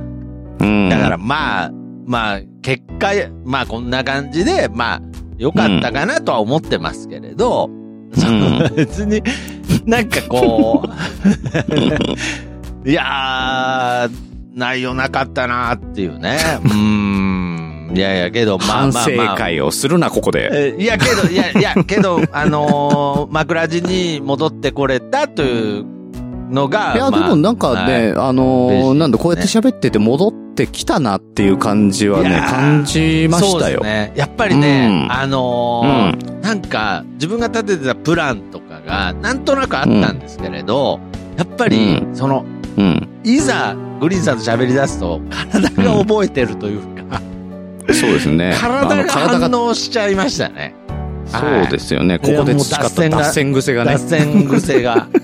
[0.59, 1.72] うんだからまあ、
[2.07, 3.09] まあ、結果、
[3.45, 5.01] まあこんな感じで、まあ、
[5.38, 7.70] 良かったかなとは思ってますけれど、
[8.13, 9.22] その 別に、
[9.86, 10.89] なんかこう、
[12.89, 14.11] いやー、
[14.55, 16.38] 内容なかったなっていうね。
[16.63, 17.93] うーん。
[17.95, 19.36] いやいや、けど、まあまあまあ。
[19.36, 20.76] 会をするな、ここで。
[20.78, 25.86] えいや、けど、いや、いや、けど、あのー、 枕地に戻ってこれたという
[26.51, 33.51] のが、いや、でまあもなんかね、あのー嬉しいですねなんだ、こうやって喋ってて戻ってきたなっていう感じはいね、感じましたよ。
[33.51, 34.13] そうですね。
[34.15, 40.99] やっぱりね、うんあのーなんか、自分が立ててたプランとかが、なんとなくあったんですけれど、
[41.38, 42.45] やっぱり、うその、
[42.77, 43.07] うん。
[43.23, 47.21] いざ、グリーンさんと喋り出すと、体が覚えてるというか、
[47.93, 48.55] そうですね。
[48.59, 50.73] 体が反応しちゃいましたね。
[51.27, 52.19] そうですよね。
[52.19, 54.09] ここで培った脱線癖がね脱。
[54.09, 55.07] 線癖が。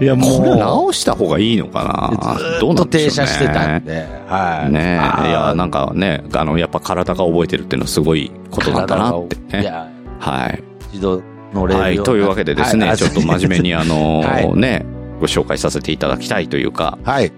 [0.00, 2.34] いや、もう、これ直した方がいいのかな？
[2.36, 4.72] ずっと停車してたんで、はい。
[4.72, 5.28] ねえ。
[5.28, 9.62] いや、なんかね、あの、やっぱ体が覚えてるっていうのはすごいことなんだなってね。
[9.62, 9.86] いや、
[10.18, 10.60] はい。
[10.92, 11.22] 一度
[11.54, 12.02] 乗れるはい。
[12.02, 14.84] というわけでですね、はいちょっと真面目にあの はいね、
[15.20, 17.32] ご紹介させていただきたいというか、はい。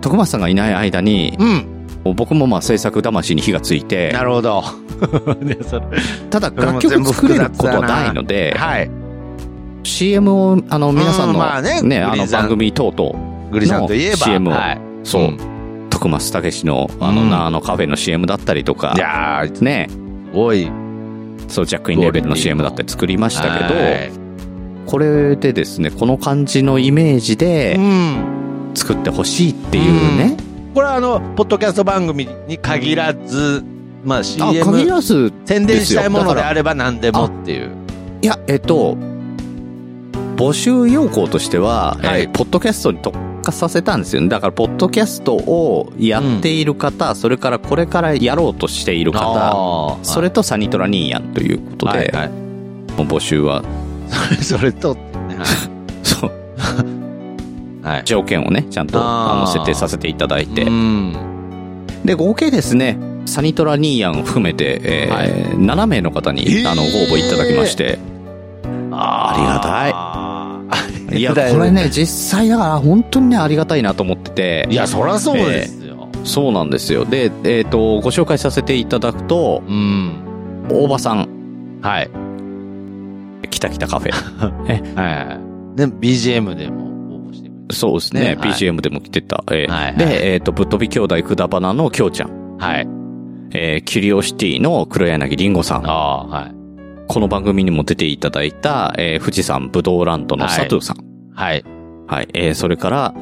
[0.00, 1.44] 徳松さんがいない間に、う
[2.10, 2.14] ん。
[2.14, 4.64] 僕もまあ制作魂に火がついてな、るほど。
[6.30, 8.90] ただ楽曲作れることはないので、はい。
[9.84, 14.16] CM を、あの、皆さんの、うんまあねね、あの番組等々、グリさんといえば。
[14.16, 14.80] CM をはい。
[15.04, 15.38] そう、うん
[15.90, 19.88] 徳松武史の、あの、うんなあのカフェの CM だったりとかい、やー、すね、
[20.34, 20.68] ごい。
[21.48, 24.22] そう、ジャックインレベルの CM だったり作りましたけど、はい
[24.86, 28.72] これでですね、この感じのイメージでうん。
[28.74, 30.36] 作ってほしいっていうね。
[30.74, 33.62] これはあの、ポッドキャスト番組に限らず、
[34.04, 37.70] まああ、限 CM、らず、宣伝したいものであれば何でもっていう。
[38.22, 38.96] いや、えっと、
[40.36, 44.28] 募集要項としては、はいえーポッドキャストに特化させたんですよね。
[44.28, 52.28] だから、ポッドキャストをやっている方、それからこれからやろうとしている方、それとサニトラニーヤンということで、はいはい。
[52.28, 53.62] もう募集は、
[54.40, 55.00] それとって
[55.34, 55.38] ね、
[56.02, 57.02] そう、はい。
[57.82, 58.02] はい。
[58.04, 60.62] 条件をね、ちゃんと、あの、設定させていただいて。
[60.62, 61.16] う、ん。
[62.04, 65.28] で、合計ですね、サニトラニーヤンを含めて、えーはい。
[65.56, 66.70] 7名の方に、えー。
[66.70, 67.98] あの、ご応募いただきまして、
[68.92, 70.11] ありがたい
[71.14, 72.06] いいや、これね、実
[72.38, 76.08] 際だから本当にね、ありがたいなと思ってて、いや、そらそうですよ。
[76.24, 77.04] そうなんですよ。
[77.04, 80.66] で、えっ、と、ご紹介させていただくと、うん。
[80.70, 81.28] 大場さん、
[81.82, 82.10] はい。
[83.50, 84.12] きたきたカフェ。
[84.94, 85.38] は
[85.74, 85.76] い。
[85.76, 86.92] で、BGM でも
[87.72, 88.20] そうですね。
[88.20, 89.42] ねはい BGM でも来てた。
[89.50, 92.56] えーはいはいで、えっ、と、ぶっ飛び兄弟くだばなのきょうちゃん。
[92.58, 92.88] はい。
[93.52, 95.86] えーキュリオシティの黒柳りんごさん。
[95.86, 96.61] ああ、はい。
[97.12, 100.96] この番組にも出ていただいた、えー富士山ぶどうランドの佐藤さん。
[101.34, 101.62] はい。
[102.06, 102.28] はい。
[102.32, 103.14] えーそれから、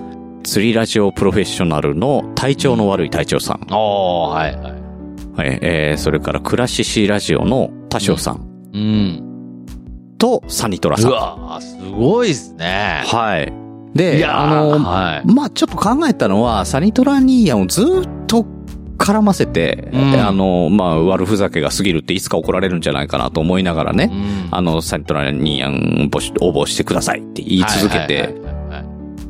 [0.44, 3.66] 釣りラジオプロフェッショナルの体調の悪い隊長さん。
[3.72, 4.72] おー、はい、はい。
[5.48, 5.58] はい。
[5.60, 8.70] えーそれから、クラシシラジオの多少さん。
[8.72, 9.66] うん。
[10.18, 11.08] と、サニトラさ。
[11.08, 13.02] うんわー、すごいっすね。
[13.06, 13.52] はい。
[13.96, 15.26] で、いやーあの、はい。
[15.26, 18.46] まあちょっと考えたのは、サニトラニーヤンをずっと
[19.00, 28.34] 絡ませて、うんあの、まあ悪ふざけが過ぎるっていつか怒られるんじゃないかなと思いながらね、うんあの、サニトラニーヤン募集応募してくださいって言い続けて、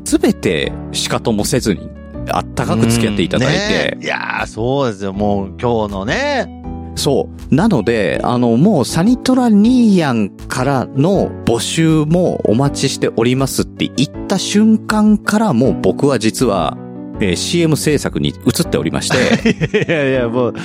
[0.03, 1.89] すべて仕方もせずに、
[2.29, 5.13] あったかく付き合っていただいて、うんねいやー、そうですよ。
[5.13, 6.61] もう今日のね。
[6.95, 7.55] そう。
[7.55, 16.77] なので、あの、もうサニトラニーヤンからの募集もお待ちしておりますって言った瞬間からもう僕は実は、
[17.21, 20.55] えー CM 制作に移っておりまして、 いやいや、もう、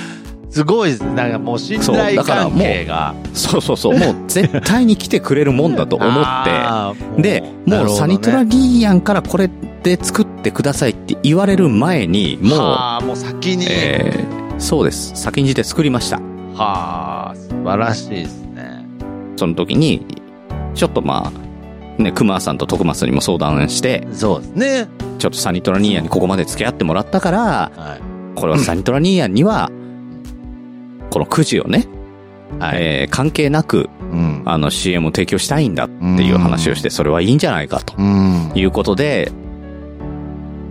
[0.49, 1.01] すごいです。
[1.01, 3.13] なんかもう信そう頼関だからもう係が。
[3.33, 6.43] そうそうそう、もう絶対に来てくれるもんだと思っ
[7.15, 9.49] て、 で、もうサニトラなるニーヤンからこれ
[9.83, 13.65] で作ってくださいって言われる前に、もう、はあ、もう先に。
[13.69, 15.11] えーそうです。
[15.15, 16.17] 先んじて作りました。
[16.55, 18.85] はあ、素晴らしいですね。
[19.35, 20.05] その時に、
[20.73, 21.31] ちょっとま
[21.99, 24.87] あ、ね、熊さんと徳松にも相談して、そうですね。
[25.17, 27.39] ちょっとサニトラニーヤンにここまで付き合ってもらったから、
[27.75, 27.99] は
[28.35, 29.69] これはサニトラニーヤンには、
[31.09, 31.87] このくじをね、
[32.59, 32.63] い。
[32.63, 32.77] はい。
[32.79, 34.43] えー関係なく、うん。
[34.45, 38.51] あの CM を提供したいんだっていう話をして、それはいいんじゃないかとうん。
[38.55, 39.31] いうことで、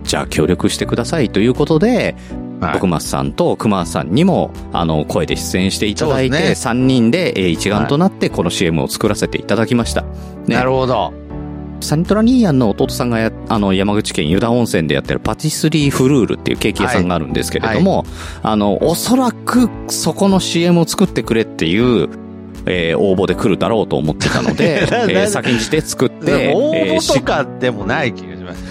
[0.03, 2.15] じゃあ協力してくださいということで、
[2.59, 10.01] はい徳松さんと熊さんにも、あの、声で出演していただいて、ね3人でえー一丸となってこの CM を作らせていただきました。
[10.01, 11.26] ねなるほど。
[11.79, 18.05] サニトラニーヤンの弟さんがや、あの、山口県湯田温泉でやってるパティスリーフルールっていうケーキ屋さんがあるんですけれども、
[18.43, 22.09] あの、おそらくそこの CM を作ってくれっていう、
[22.65, 28.63] えー応募で来るだろうと思ってたので、 えー先んじて作って、応募とかでもない気がします。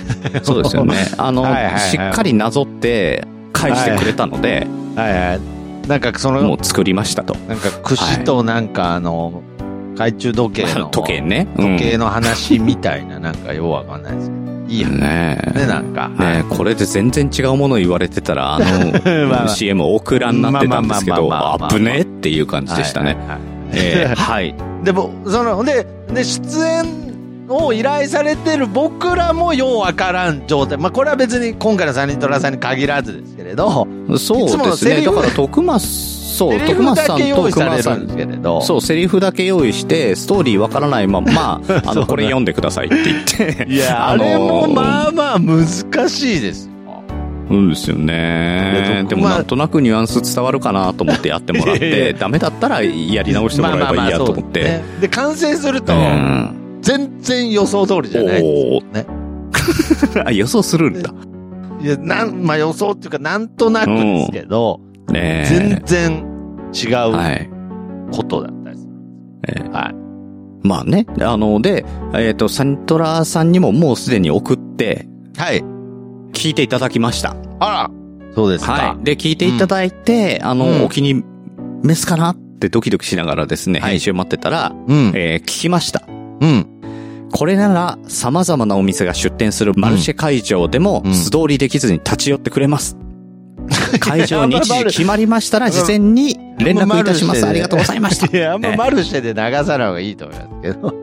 [0.42, 0.96] そうですよね。
[1.16, 5.40] あの、はいはいはいしっかりなぞって返してくれたので、はいはい。
[5.88, 7.36] なんかその、もう作りましたと。
[7.48, 9.42] なんか串となんかあの、
[9.97, 10.86] 懐中時計の。
[10.90, 11.47] 時計ね。
[11.57, 14.47] うん時計の話みたいな、なんかようわかんないですけど。
[14.68, 14.99] いいやんね。
[14.99, 15.66] ねえ。
[15.66, 16.09] なんか。
[16.09, 23.16] ねえこれで全然違うもの言われてたら、あの、 CM オクラになってたんですけど、まあぶねっていう感じでしたね。
[23.72, 24.55] えー はい。
[24.84, 26.84] でも、その、で、で、出演
[27.49, 30.78] を依頼されてる僕らもようわからん状態。
[30.78, 33.86] まあ、これは別に今回のサニトラさんに限らずですけれど、
[34.18, 35.03] そうですね。
[35.03, 37.64] だから、徳松、そう、徳松さんと用意さ
[37.95, 38.61] んるんですけれど。
[38.61, 43.20] そう、セリフだけ用意して、ストーリーわからないまま、 まあ、あの、これ読んでくださいって言
[43.55, 43.66] って。
[43.68, 46.72] いや、あ あのーれもまあまあ難しいですよ。
[47.49, 49.05] うんですよね。
[49.09, 54.80] でもまあなんとなくニュアンス伝わるかなと思ってやってもらって、ダメだったらやり直してもらえばいいやと思って。
[55.01, 56.78] で完成するとう、ん。
[56.82, 58.43] 全然予想通りじゃない。
[58.43, 59.07] おね
[60.34, 61.12] 予想するんだ。
[61.82, 64.80] いや、なん、まあ予想っていうか、なんとなくですけど、
[65.11, 66.26] ね全然
[66.74, 66.90] 違え。
[66.90, 67.50] うはい。
[68.12, 68.92] ことだったりする。
[69.48, 69.94] ええはい。
[70.66, 71.07] まあね。
[71.20, 71.84] あの、で、
[72.14, 75.62] えっ、と、サニトラさんにももうすでに送って、はい。
[76.32, 77.36] 聞いていただきました。
[77.61, 77.90] あら、
[78.34, 78.72] そうですか。
[78.72, 79.04] はい。
[79.04, 81.22] で、聞いていただいて、あの、うんお気に
[81.82, 85.12] 召すかなってドキドキしながらですね、はい編集待ってたら、うん。
[85.14, 86.02] えー聞きました。
[86.09, 86.66] うん。
[87.32, 92.96] これなら、様々なお店が出店するマルシェ会場でもうん素通りできずに立ち寄ってくれます。
[93.99, 97.47] 会場日時決まりましたら、事前に連絡いたします。
[97.47, 98.36] ありがとうございました。
[98.36, 100.94] いや、あんまマルシェで流さない方がいいと思いますけど。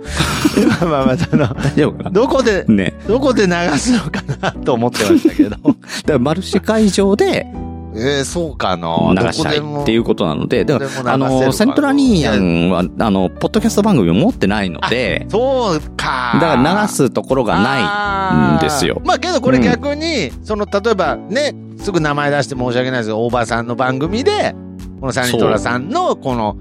[0.68, 2.04] まあまあまあ、その、大丈夫か？
[2.06, 2.94] などこで、ね。
[3.08, 5.50] どこで流すのかなと思ってましたけど。
[5.56, 5.74] だか
[6.08, 7.48] らマルシェ会場で
[7.96, 9.14] えー、そうかな。
[9.14, 16.38] 流したいっていうことなので、でも流せるかの、セントラニーアンは、あの、ポッドキャスト番組を持ってないので、そうか。
[16.41, 19.02] だから流すところがないんですよ。
[19.06, 24.56] まあけどこれ逆に、その、例えばね、すぐ名前出して申し訳ないですけど、大場さんの番組で、
[25.00, 26.56] このサニトラさんの、この、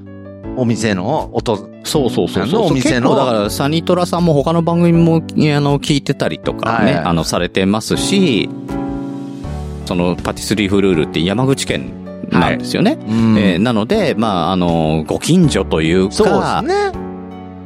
[0.57, 2.61] お店の音、そうそうそうあそう。
[2.63, 7.05] のお店のだから、サニトラさんも他の番組も、あの、聞いてたりとかね、はい。
[7.05, 8.51] あの、されてますし、
[9.87, 11.93] その、パティスリーフルールって山口県
[12.31, 12.99] なんですよね。
[13.01, 16.75] うんえーなので、まあ、あの、ご近所というそうですか、ね。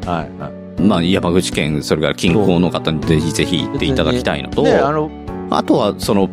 [0.05, 0.83] はい、はい。
[0.83, 5.11] まあ、山口県、それから近郊の方にぜひぜひ行っていただきたいのと、で、あの、
[5.51, 6.29] あとは、その、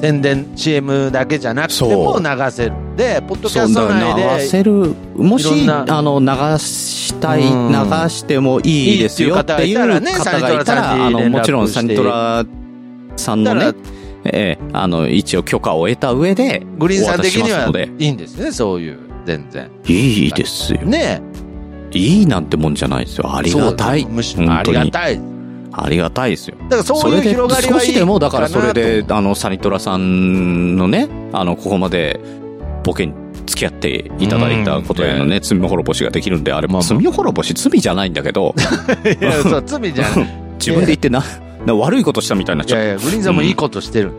[0.00, 2.72] 宣伝 CM だけじゃなくても流せる。
[2.96, 6.26] で、ポッドキャストで、流せる、もし、あの、流
[6.58, 7.74] したい、うん流
[8.08, 12.44] してもいいですよっていう方がいたらあの、もちろんサニトラ
[13.16, 13.72] さんのね
[14.32, 19.70] ええあの、一応許可を得た上で、グリーンさん的にはいいんですね、そういう、全然。
[19.86, 20.82] いいですよ。
[20.82, 21.20] ね
[21.92, 23.34] いいなんてもんじゃないですよ。
[23.34, 24.04] ありがたい。
[24.06, 25.20] むしろありがたい。
[25.72, 26.56] ありがたいですよ。
[26.68, 32.20] だからそういう広がりはいい少しでも、だからそれで、あの、サニトラさんのね、あの、ここまで、
[32.84, 33.12] ボケに
[33.46, 38.54] 付き合っていただいたことへのね、罪滅ぼしができるんであれば、まあまあ罪滅ぼし罪じゃないんだけど、
[39.02, 40.28] と いや、そう、罪じゃない。
[40.58, 41.24] 自分で言ってな、な
[41.66, 42.78] 悪いことしたみたいになっちゃう。
[42.80, 44.12] いやいや、グリーンさんもいいことしてる。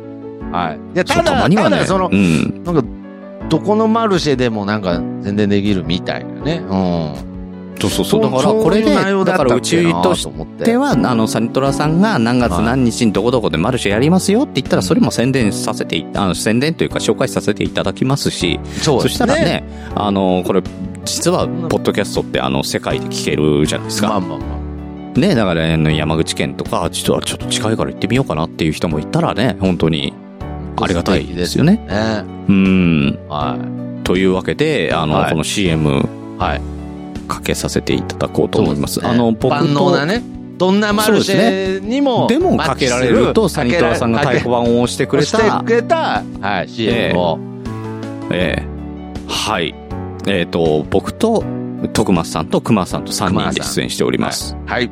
[0.51, 0.79] はい。
[0.95, 2.63] いや、ただ、たまにはね、ただそのう、ん。
[2.63, 2.83] なんか、
[3.49, 6.63] どこのマルシェでもなんか全然できるみたいなね。
[6.69, 6.75] う
[7.25, 7.29] ん。
[7.79, 8.21] そうそうそう。
[8.21, 10.27] だから、これで、だからうちとしし
[10.57, 19.63] てては、あの、サニトラさんが何月何日にどこどこでマルシェやりますよって言ったら、それも宣伝させてい、あの、宣伝というか紹介させていただきますし、そそうですしたらね、
[19.95, 20.61] あの、これ、
[21.05, 24.09] 実は、ポッドキャストって、あの、世界で聞けるじゃないですか。
[24.09, 24.58] まあまあまあ。
[25.19, 30.13] ね、だから、あの山口県とか、実はちょっと近いから行ってみようかなっていう人もいたらね、本当に
[30.77, 31.77] ありがたいですよね。
[31.87, 32.23] ね。
[32.47, 33.19] うん。
[33.27, 33.57] は
[34.03, 36.03] というわけで、あの、はいこの CM い。
[36.37, 36.61] はい。
[37.27, 38.95] かけさせていただこうと思います。
[38.95, 40.23] すねあの、僕万能と、なね。
[40.57, 47.39] どんなマルシェにも、でもかけられると、サニトラさんが太鼓判を押してくれしてた、くれた、はい、CM を。
[48.31, 48.79] ええ
[49.27, 49.73] はい。
[50.27, 51.43] えっ、と、僕と、
[51.93, 54.55] 徳松さんと熊さんと3人で出演しております。
[54.65, 54.87] はい。
[54.87, 54.91] は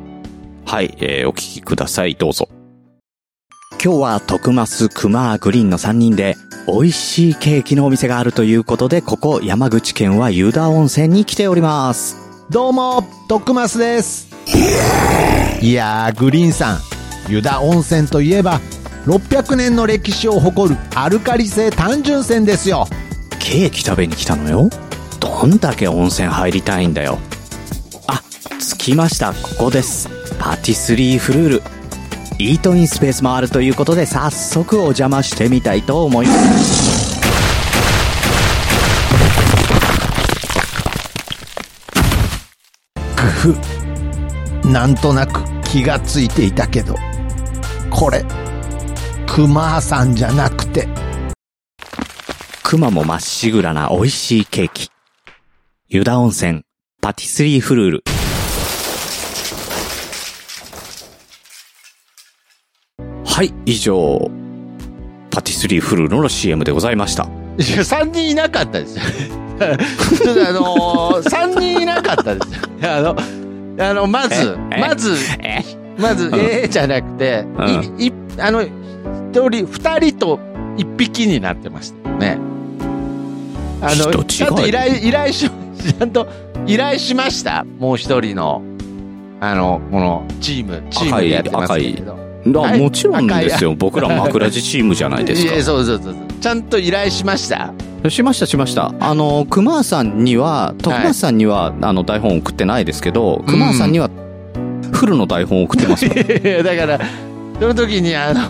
[0.80, 2.48] えーお聞きください、どうぞ。
[3.82, 12.16] 今日は徳増、熊、グリーンの3人で、美味しいケーキのお店があるということで、ここ山口県は湯田温泉に来ております。
[12.50, 14.28] どうも、トックマスです。
[15.62, 16.78] いやー、グリーンさん、
[17.28, 18.60] 湯田温泉といえば、
[19.06, 22.86] 600年の歴史を誇るアルカリ性単純泉ですよ。
[23.38, 24.68] ケーキ食べに来たのよ。
[25.20, 27.18] どんだけ温泉入りたいんだよ。
[28.58, 29.32] あ、着きました。
[29.32, 30.08] ここです。
[30.38, 31.62] パティスリーフルール。
[32.38, 37.18] イートインスペースもあるということで、早速お邪魔してみたいと思います。
[43.16, 43.54] ふ、
[44.68, 46.96] なんとなく気がついていたけど、
[47.90, 48.24] これ、
[49.26, 50.88] クマさんじゃなくて、
[52.64, 54.90] 熊もまっしぐらな美味しいケーキ。
[55.88, 56.62] 湯田温泉、
[57.00, 58.17] パティスリーフルール。
[63.38, 64.28] はい、以上、
[65.30, 67.22] パティスリーフルールの CM でございました。
[67.22, 67.26] い
[67.70, 69.04] や、3人いなかったですよ。
[70.24, 72.92] ちょっとあのー、3人いなかったですよ。
[72.96, 73.16] あの、
[73.78, 75.62] あの、まず、ええまず、え？
[75.96, 78.70] まず、うんええじゃなくて、うい、い、あの、一
[79.48, 80.40] 人、二人と
[80.76, 82.38] 一匹になってましたよね。
[83.80, 86.26] あの、ちゃんと依頼、依頼し、ちゃんと
[86.66, 87.64] 依頼しました。
[87.78, 88.62] もう一人の、
[89.40, 92.27] あの、このチーム、チームでやってますけれど。
[92.52, 93.74] もちろんですよ。
[93.74, 95.62] 僕ら枕地チームじゃないですいや、か。
[95.64, 96.14] そうそうそう。
[96.40, 97.72] ちゃんと依頼しました？
[98.08, 98.94] しました、しました。
[99.00, 104.08] あの、熊さんには、徳松さんには、あの、台本送ってないですけど、熊さんには、
[104.92, 106.16] フルの台本送ってますもん。
[106.22, 107.00] いやだから、
[107.60, 108.40] その時にあの、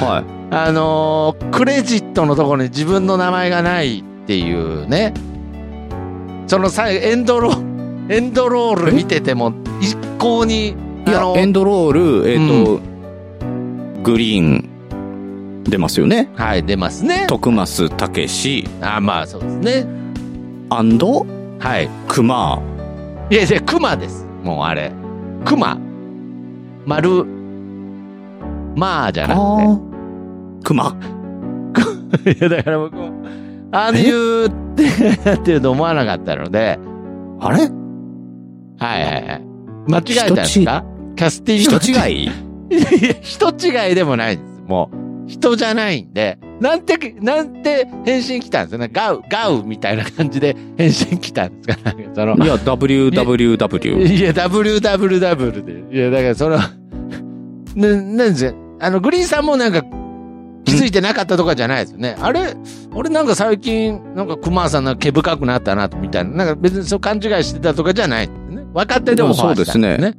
[0.00, 5.14] は あのークレジットのところに自分の名前がないっていうね。
[6.46, 7.52] そのさ、エンドロ、
[8.10, 10.70] エンドロール見てても、一向に、い。
[11.06, 12.80] いや、エンドロール、えっ、と、
[14.04, 16.30] グリーン、出ますよね。
[16.36, 17.24] はい、出ますね。
[17.26, 19.86] 徳増たけし、あ、まあそうですね。
[20.70, 21.26] アンド、
[21.58, 21.88] はい。
[22.08, 22.60] 熊。
[23.30, 24.26] いやいや、クマです。
[24.42, 24.92] もうあれ。
[25.44, 25.78] クマ。
[26.86, 27.24] 丸、
[28.76, 29.40] まあじゃなく
[30.60, 30.64] て。
[30.64, 30.96] 熊。
[32.30, 33.10] いや、だから僕も、
[33.72, 34.84] ああいうって、
[35.34, 36.78] っていうと思わなかったので、
[37.40, 37.58] あれ？
[37.58, 37.68] はい
[38.78, 39.42] はいはい。
[39.88, 40.84] 間違えたんですか？
[41.16, 41.78] キャスティング。
[41.80, 42.30] 人違い？
[43.22, 44.62] 人違いでもないんです。
[44.66, 48.88] もう、人じゃないんで、なんて、なんて返信来たんですよね。
[48.92, 54.16] ガウ、ガウみたいな感じで返信来たんですかその、いや、WWW。
[54.16, 55.96] いや、WWW で。
[55.96, 56.70] いや、だからそれは、
[57.74, 58.54] な、なんですよ。
[58.80, 59.82] あの、グリーンさんもなんか、
[60.64, 62.16] 気づいてなかったとかじゃないですよね。
[62.20, 62.54] あれ、
[62.94, 66.30] 俺なんか最近、なんか熊さんなんか毛深くなったな、みたいな。
[66.30, 68.34] なんか別にそう勘違いしてたとかじゃないね。
[68.72, 70.14] 分かっててもでもそうですね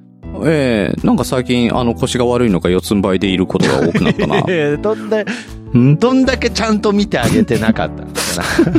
[0.46, 4.40] ええなんか最近、あの、腰が悪いのか四つん這いでいることが多くなったな。
[4.42, 5.96] いやいやどんだ、ん？
[5.98, 8.76] どんだけちゃんと見てあげてなかったんですかな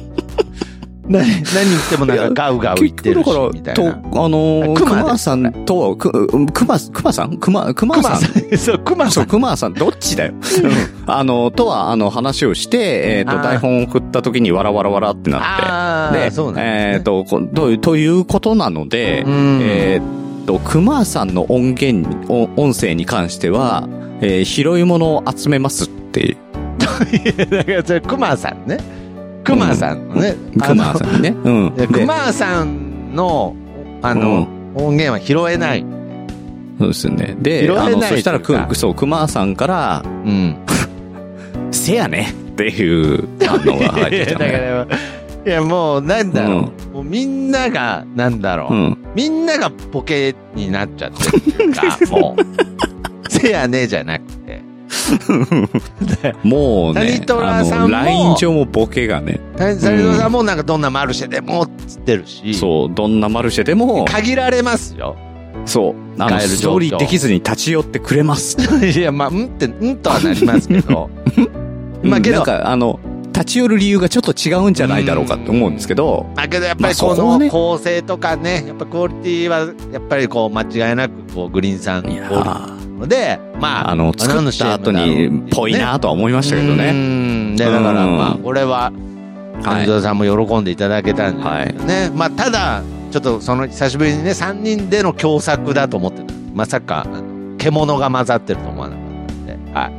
[1.08, 3.90] 何、何言ってもなんかガウガウ言ってるし、みたいと、な。
[3.92, 3.96] あ
[4.28, 7.38] のー、熊さんと、く、熊、熊さん？
[7.38, 8.18] 熊、熊熊さん？
[8.20, 9.26] さん、そう、熊そう、さん。
[9.26, 10.34] 熊さん、どっちだよ。
[11.06, 12.78] あの、とは、あの、話をして、
[13.18, 15.46] えっ、ー台本を送った時にわらわらわらってなって。
[15.46, 16.92] ああ、そうなんです、ね。
[16.94, 23.88] えっ、と、こと、ということなので、うんえっ、と、熊さんの音源、お音声に関しては、
[24.20, 26.36] えー拾い物を集めますって いう、
[27.50, 28.78] だからそれ、熊さんね。
[29.44, 30.34] 熊さんのね。
[30.60, 31.34] あの熊さんにね。
[31.44, 31.74] うん。
[31.76, 33.54] でで熊さんの、
[34.02, 35.84] あの、音源は拾えない。
[36.78, 37.36] そうですね。
[37.40, 40.56] で、拾えないあの、そしたらく、そう、熊さんから、うん。
[41.70, 44.58] せやねっていう反応が入ってきただかね。
[44.58, 44.86] ら、
[45.46, 46.94] いや、もう、なんだろう。
[46.94, 48.74] もうみんなが、なんだろう。
[48.74, 48.98] うん。
[49.14, 54.62] みんながポケになっちゃってるっていうか、 もう、せやねじゃなくて。
[56.42, 65.16] もうね谷、虎さんもあの、ライン上もボケがね、サリドさんもなんかどんなマルシェでもっつってるし、そう、どんなマルシェでも、限られますよ。
[65.64, 68.56] そう、あの、使える状況ストーリーできずに立ち寄ってくれます。
[68.84, 71.08] いや、まあ、うんって、うんとはなりますけど。
[72.02, 72.98] まあけどなんか、あの、
[73.36, 86.92] 立ち寄る理由がちょっと違うんじゃないだろうかって思うんですけど、だけどやっぱりこの構成とかね、やっぱクオリティは、やっぱりこう間違いなくこうグリーンさんで、まあ、あの、作った後に、ぽいなとは思いましたけどうね。
[86.92, 87.56] ん。
[87.56, 89.06] で、だからうんまあ、これは、はい
[89.62, 92.10] 谷戸さんも喜んでいただけたんですかね。
[92.14, 96.34] まあ、ただ、ちょっとその久しぶりにね、3人での共作だと思ってた。
[96.54, 97.06] まさか、
[97.56, 99.92] 獣が混ざってると思わなかったんで、はい。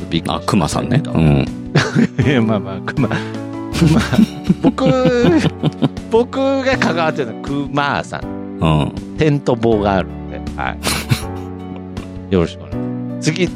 [0.00, 1.02] びっくりしまあ、熊さんね。
[1.06, 1.63] うん。
[2.24, 3.08] いや、 まあまあ、熊。
[3.08, 4.00] 熊。
[4.62, 4.84] 僕、
[6.10, 8.24] 僕が関わってるのは熊さん。
[8.60, 8.66] う
[9.12, 9.16] ん。
[9.18, 10.78] テント棒があるんで、はい。
[12.34, 13.32] よろしくお願いします。
[13.32, 13.48] 次、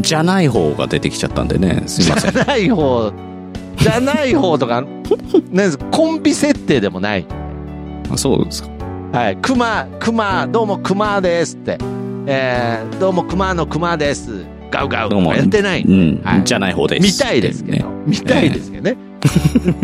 [0.00, 2.32] じゃない方が出てきちゃったんでね、すいません。
[2.32, 3.12] じゃない方、
[3.76, 5.02] じゃない方とか、なん
[5.52, 7.26] ですコンビ設定でもない。
[8.10, 8.70] あそうですか。
[9.12, 9.36] はい。
[9.42, 11.78] 熊、熊、どうも熊ですって。
[12.26, 14.51] えー、どうも熊の熊です。
[14.72, 15.82] ガウガウとかやってない。
[15.82, 16.20] うん。
[16.24, 17.02] はいじゃない方です。
[17.02, 17.88] 見たいですけど。
[18.06, 18.96] 見たいですけどね。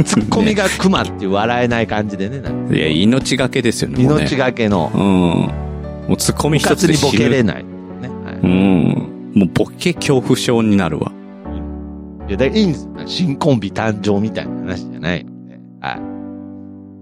[0.04, 2.42] ツッコミが熊っていう笑えない感じでね。
[2.74, 4.02] いや、命がけですよね。
[4.02, 5.00] 命がけの、うん。
[6.08, 7.18] もうツッコミ一つで死ぬ。
[7.18, 7.64] ケれない。
[7.64, 8.08] ね。
[8.08, 9.32] はうん。
[9.34, 11.12] もうボケ恐怖症になるわ。
[12.26, 12.30] い。
[12.30, 12.90] いや、だいいんですよ。
[13.06, 15.58] 新コンビ誕生みたいな話じゃないので。
[15.80, 16.07] はい。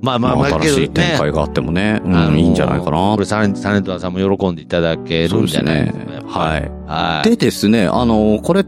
[0.03, 3.17] まあまあまあ、新しい展開があってもね、うん、いいんじゃないかなこ。
[3.19, 6.13] れ、サネサネトラさんも喜んでいただけるんじゃないですか。
[6.13, 6.71] やっぱりはい。
[6.87, 7.31] はい。
[7.31, 8.67] でですね、あの、これ、ん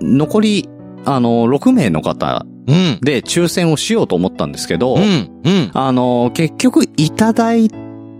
[0.00, 0.68] 残り、
[1.04, 2.98] あの、6名の方うん。
[3.00, 5.30] で抽選をしようと思ったんですけど、うん。
[5.44, 5.70] うん。
[5.72, 7.70] あの、結局いただい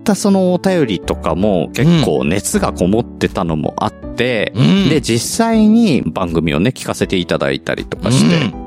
[0.05, 8.66] たそのお便りとかも結構熱がこもってたのもあって、うんで、実際に番組をね、聞かせていただいたりとかして、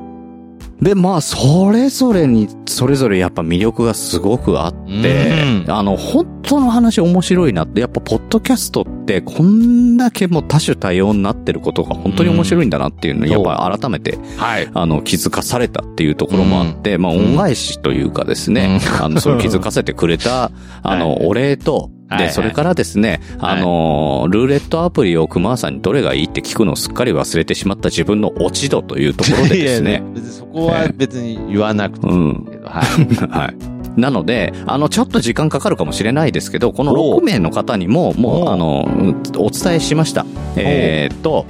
[0.81, 5.71] で、まあ、それぞれに、それぞれやっぱ魅力がすごくあって、うん。
[5.71, 13.29] あの、本当の話面白いなって、やっぱ、ポッドキャストって、こんだけもう多種多様になってることが本当に面白いんだなっていうのを、うん。
[13.29, 14.69] やっぱり改めて、はい。
[14.73, 20.51] あの、気づかされたっていうところもあって、まあ、恩返しというかですね、あの、それを気づかせてくれた、
[20.81, 32.45] あの、はいお礼と、で、それからですね、あの、ルーレットアプリを熊さんにどれがいいって聞くのをすっかり忘れてしまった自分の落ち度というところでですね いやいや、別にそこは別に言わなくていいうん。
[32.49, 33.27] けど、はい。
[33.29, 33.79] はい。
[33.99, 40.25] なので、あの、ちょっと時間かかるかもしれないですけど、このおう6名の方にも、もう、あの、うんお伝えしました。
[40.55, 41.45] えーっと、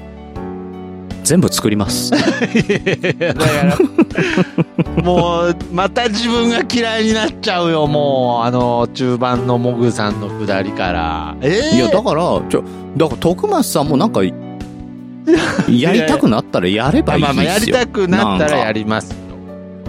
[1.30, 2.10] 全部作ります。
[2.10, 2.24] だか
[4.98, 11.36] ら、もう、また自分が嫌いになっちゃうよ、もう、あの、中盤のモグさんのくだりから。
[11.42, 12.64] ええいや、だから、ちょ、
[12.98, 14.22] だから、徳松さんもなんか、
[15.70, 17.30] やりたくなったらやればいいですよ。
[17.30, 19.29] まあまあ、やりたくなったらやりります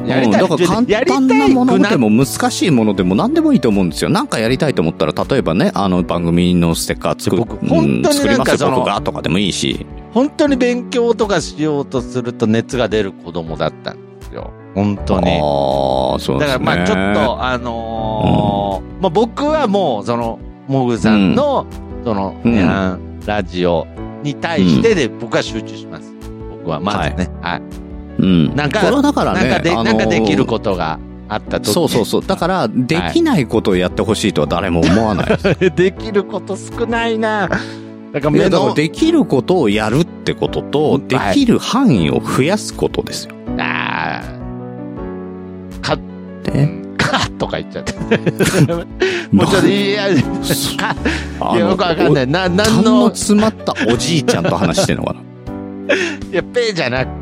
[0.00, 0.08] よ。
[0.08, 0.24] たい。
[0.24, 4.10] うんだから簡単なものでも難しいものでも何でもいいと思うんですよ。
[4.10, 9.86] なんかやりたいと思ったら、例えばね、あの番組のステッカー作る、僕本当に作りますよ、なんか僕がとかでもいいし。
[10.12, 14.50] 本当に勉強とかしようとすると熱が出る子供だったんですよ。
[14.74, 15.30] 本当に。
[15.30, 16.38] ああ、そうですね。
[16.38, 20.38] だからまあちょっと、あのーまあ僕はもう、その、
[20.68, 21.66] モグさんの、
[22.04, 22.34] その、
[23.26, 23.86] ラジオ
[24.22, 26.12] に対してで僕は集中します。
[26.50, 27.30] 僕はまずね。
[27.40, 27.89] はい。
[28.20, 28.54] うん。
[28.54, 30.98] なんかこれはだからね、なんかで、あのーなんかできることが
[31.28, 32.26] あった時そうそうそう。
[32.26, 35.26] だから、できないことをやってほしいとは誰も思わない。
[35.74, 37.48] できること少ないな
[38.12, 43.34] だから目の、できることをやるってことと、はいできる範囲を増やすことですよ。
[43.58, 45.96] あーか、
[46.52, 46.80] ね。
[46.96, 47.94] かとか言っちゃって。
[49.30, 50.08] もうちょっと、 いや、
[50.76, 50.96] か、
[51.40, 52.26] あいや、よくわかんない。
[52.26, 55.14] な、なんのの、詰まったおじいちゃんと話してんのか
[56.32, 57.19] いや、ペーじゃなく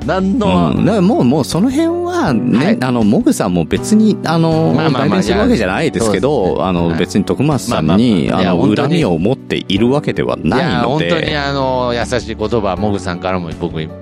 [0.00, 0.46] ですけど、なんな。
[0.46, 0.84] の、うん。
[0.84, 13.94] だからもう、もうその辺はね、はいあの、モグさんも別に、あの、まあまあまあするわけじゃないですけど、ねあの、はい別に徳松さんまあに、まあまああの、恨みを持っているわけではいないや、の本当にで、あの、優しい言葉、モグさんからも僕に直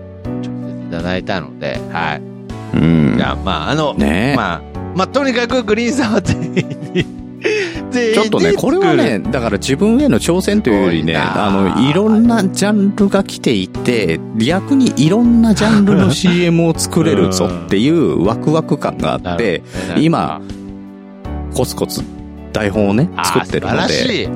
[0.42, 2.22] 接いただいたので、はい。
[2.74, 3.20] うんい。
[3.20, 4.62] や、まあ、あの、ねまあ、
[4.94, 7.17] まあ、とにかくグリーンさんは全員に、全員
[7.90, 19.62] ちょっとね、にこれはね、だから自分への挑戦というよりね、あの、いろんなジャンルが来ていて、逆にいろんなジャンルの CM を作れるぞっていうワクワク感があって、
[19.98, 20.40] 今、
[21.54, 22.02] コツコツ
[22.52, 23.88] 台本をね、作ってるので。
[23.88, 24.28] 素晴らしい。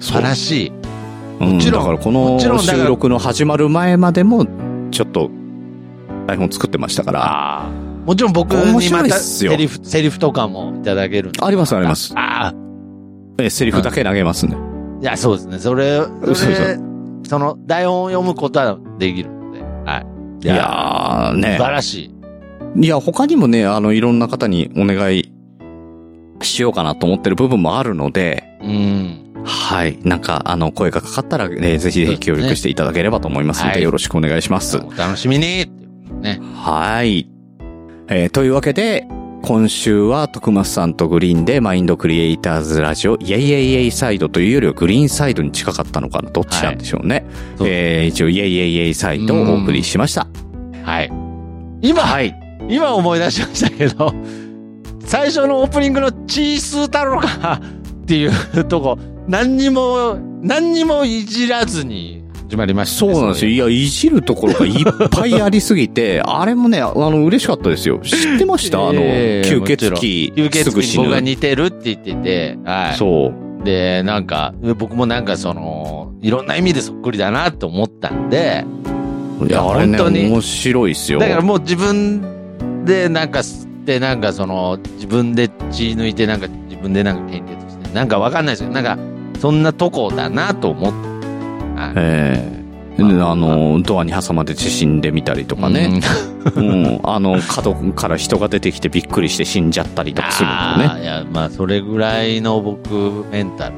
[0.00, 0.68] 素晴らしい。
[0.68, 0.82] うん
[1.42, 4.46] もちろんだからこの収録の始まる前までも、
[4.92, 5.28] ちょっと、
[6.28, 7.81] 台本作ってましたから。
[8.04, 12.54] もちろん僕面にまたセリフ、セリフとかもいただけるんですありますありますああ。
[13.38, 14.56] えセリフだけ投げますね。
[15.00, 15.58] いや、そうですね。
[15.58, 16.78] それ、そそうれ、
[17.28, 19.60] その、台本を読むことはできるので。
[19.60, 20.04] は
[20.42, 20.44] い。
[20.44, 21.64] いやーね素。
[21.64, 22.12] 晴らし
[22.76, 22.84] い。
[22.84, 25.32] いや、他にもね、あの、いろんな方にお願い
[26.40, 29.32] しようかなと思ってる部分もあるので、うん。
[29.44, 29.98] はい。
[30.02, 34.76] なんか、あの、声がかかったら、ね、ぜひぜひ協力していただければと思いますので、はいよろしくお願いします。
[34.76, 36.40] お楽しみにっていうね。
[36.54, 37.31] はい。
[38.14, 39.06] えーというわけで、
[39.42, 47.24] 今週は徳松さんとグリーンでマインドクリエイターズラジオ、イェイイェイイェイサイドというよりはグリーンサイドに近かったのかなどっちなんでしょうね。
[47.56, 50.26] そうえー一応イェイイェイイェイサイドをお送りしました。
[50.84, 51.10] はい。
[51.80, 52.38] 今、はい。
[52.68, 54.14] 今思い出しましたけど、
[55.06, 62.21] 最初のオープニングのチースー太郎かっていうとこ、何にも、何にもいじらずに
[62.52, 63.50] 始まりましたね、そうなんですよ。
[63.50, 64.74] いや、いじるところがいっ
[65.10, 68.00] ぱいありすぎて、 あれもね、あの、嬉しかったですよ。
[68.04, 68.78] 知ってました？
[68.78, 69.94] あの、ええ吸血鬼、
[70.36, 71.30] 吸血鬼僕がぬ。
[71.30, 72.96] 似てるって言ってて、はい。
[72.98, 73.64] そう。
[73.64, 78.66] で、なんか、僕もなんかその、いろんな意味でそっくりだなって思ったんで、
[79.48, 81.20] いや、あれね、本当に面白いっすよ。
[81.20, 82.20] だからもう自分
[82.84, 88.98] でなんか吸って、なんかその、自分で血抜いて、なんか自分でなんか献血して、なんかわかんないですけど、なんか、
[89.40, 91.11] そんなとこだなと思って。
[91.86, 92.62] はいええ
[92.98, 96.00] であの、ドアに挟まれて死んでみたりとかね。
[96.54, 97.00] うん。
[97.04, 101.02] あの、角から人が出てきてびっくりして死んじゃったりとかするのね。
[101.02, 103.74] いや、まあ、それぐらいの僕、メンタル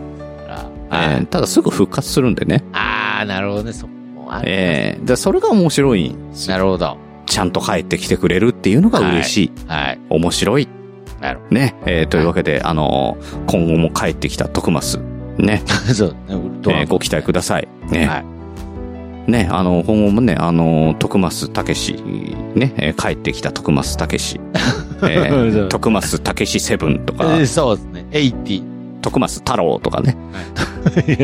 [0.48, 1.10] から。
[1.16, 2.64] ええただすぐ復活するんでね。
[2.72, 6.14] ああ、なるほどね、そこもあるええでそれが面白い
[6.48, 6.96] なるほど。
[7.26, 9.52] ちゃんと帰ってきてくれるっていうのが嬉しい。
[9.68, 9.98] はい。
[10.10, 10.68] 面白い。
[11.20, 11.76] なるね。
[11.86, 15.13] えーというわけで、あのー今後も帰ってきた徳増。
[15.38, 15.62] ね。
[15.92, 17.68] そうえーご期待ください。
[17.90, 18.06] ね。
[18.06, 18.24] はい。
[19.30, 21.94] ね、あの、今後もね、あの、徳増たけし、
[22.54, 24.38] ね、えー帰ってきた徳増たけし、
[25.02, 28.06] えー、徳増たけしセブンとか、えーそうですね。
[28.10, 28.62] 80。
[29.00, 30.16] 徳増太郎とかね、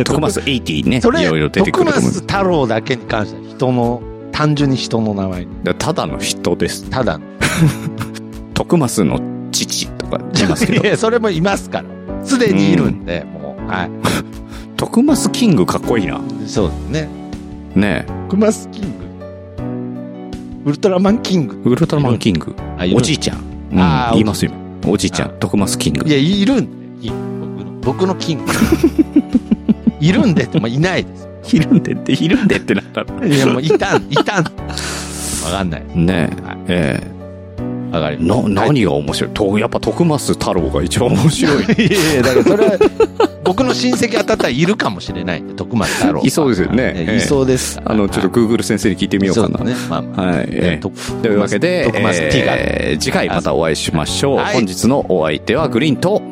[0.04, 2.22] 徳増80ね、 それ、いろいろ出てく徳ると思います。
[2.22, 4.02] 松太郎だけに関しては人の、
[4.32, 5.46] 単純に人の名前
[5.78, 6.88] ただの人です。
[6.90, 7.24] ただの。
[8.54, 9.20] 徳増の
[9.50, 11.84] 父とか言いますけいど、や、それもいますから。
[12.24, 13.39] すでにいるんで、もう。
[13.70, 13.90] はい。
[14.76, 16.20] 徳増キングかっこいいな。
[16.46, 17.08] そうですね。
[17.74, 20.70] ね徳松キング。
[20.70, 21.62] ウルトラマンキング。
[21.64, 22.54] ウルトラマンキング。
[22.94, 23.38] おじいちゃん。
[23.38, 23.44] うん
[24.12, 24.52] 言いますよ。
[24.86, 26.12] おじいちゃんあ、徳増キングい。
[26.12, 26.68] や、いるん
[27.40, 28.52] 僕の僕のキング。
[30.00, 31.56] いるんでって、まあ、いないです。
[31.56, 33.26] いるんでって、いるんでってなったら。
[33.26, 34.44] いや、もういたん、いたん。
[34.44, 35.84] わかんない。
[35.94, 37.19] ねはいえ、え
[37.92, 39.30] わかりえな、何が面白い？
[39.32, 41.64] と、やっぱ徳増太郎が一番面白い。
[41.86, 42.78] いやいや、だからそれは、
[43.44, 46.20] 僕の親戚当たったらいるかもしれないんで、徳松太郎。
[46.22, 47.80] いそうですよねええいそうです。
[47.84, 49.64] あの、ちょっと Google 先生に聞いてみようかな。
[49.64, 49.74] ね。
[49.88, 50.26] まあまあ。
[50.26, 50.48] はい。
[50.50, 50.92] ええと
[51.22, 52.52] というわけで、徳松 T が。
[52.56, 54.36] えー次回またお会いしましょう。
[54.36, 56.22] はい本日のお相手はグリーンと、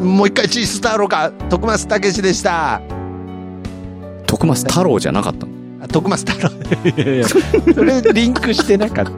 [0.00, 2.80] もう一回チース太郎か、徳松武史でした。
[4.26, 5.52] 徳増太郎じゃなかったの？
[5.82, 6.52] あ徳松太郎。
[7.74, 9.10] それリンクしてなかった。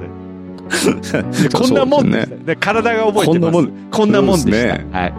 [1.53, 2.27] こんなもんね。
[2.45, 3.27] で体が覚えてます。
[3.27, 3.91] こんなもん。
[3.91, 4.79] こんなもんでした。
[4.79, 5.15] ねはい。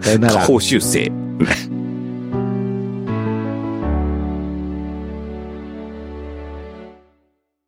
[0.00, 0.34] さよなら。
[0.34, 1.12] 下方修正。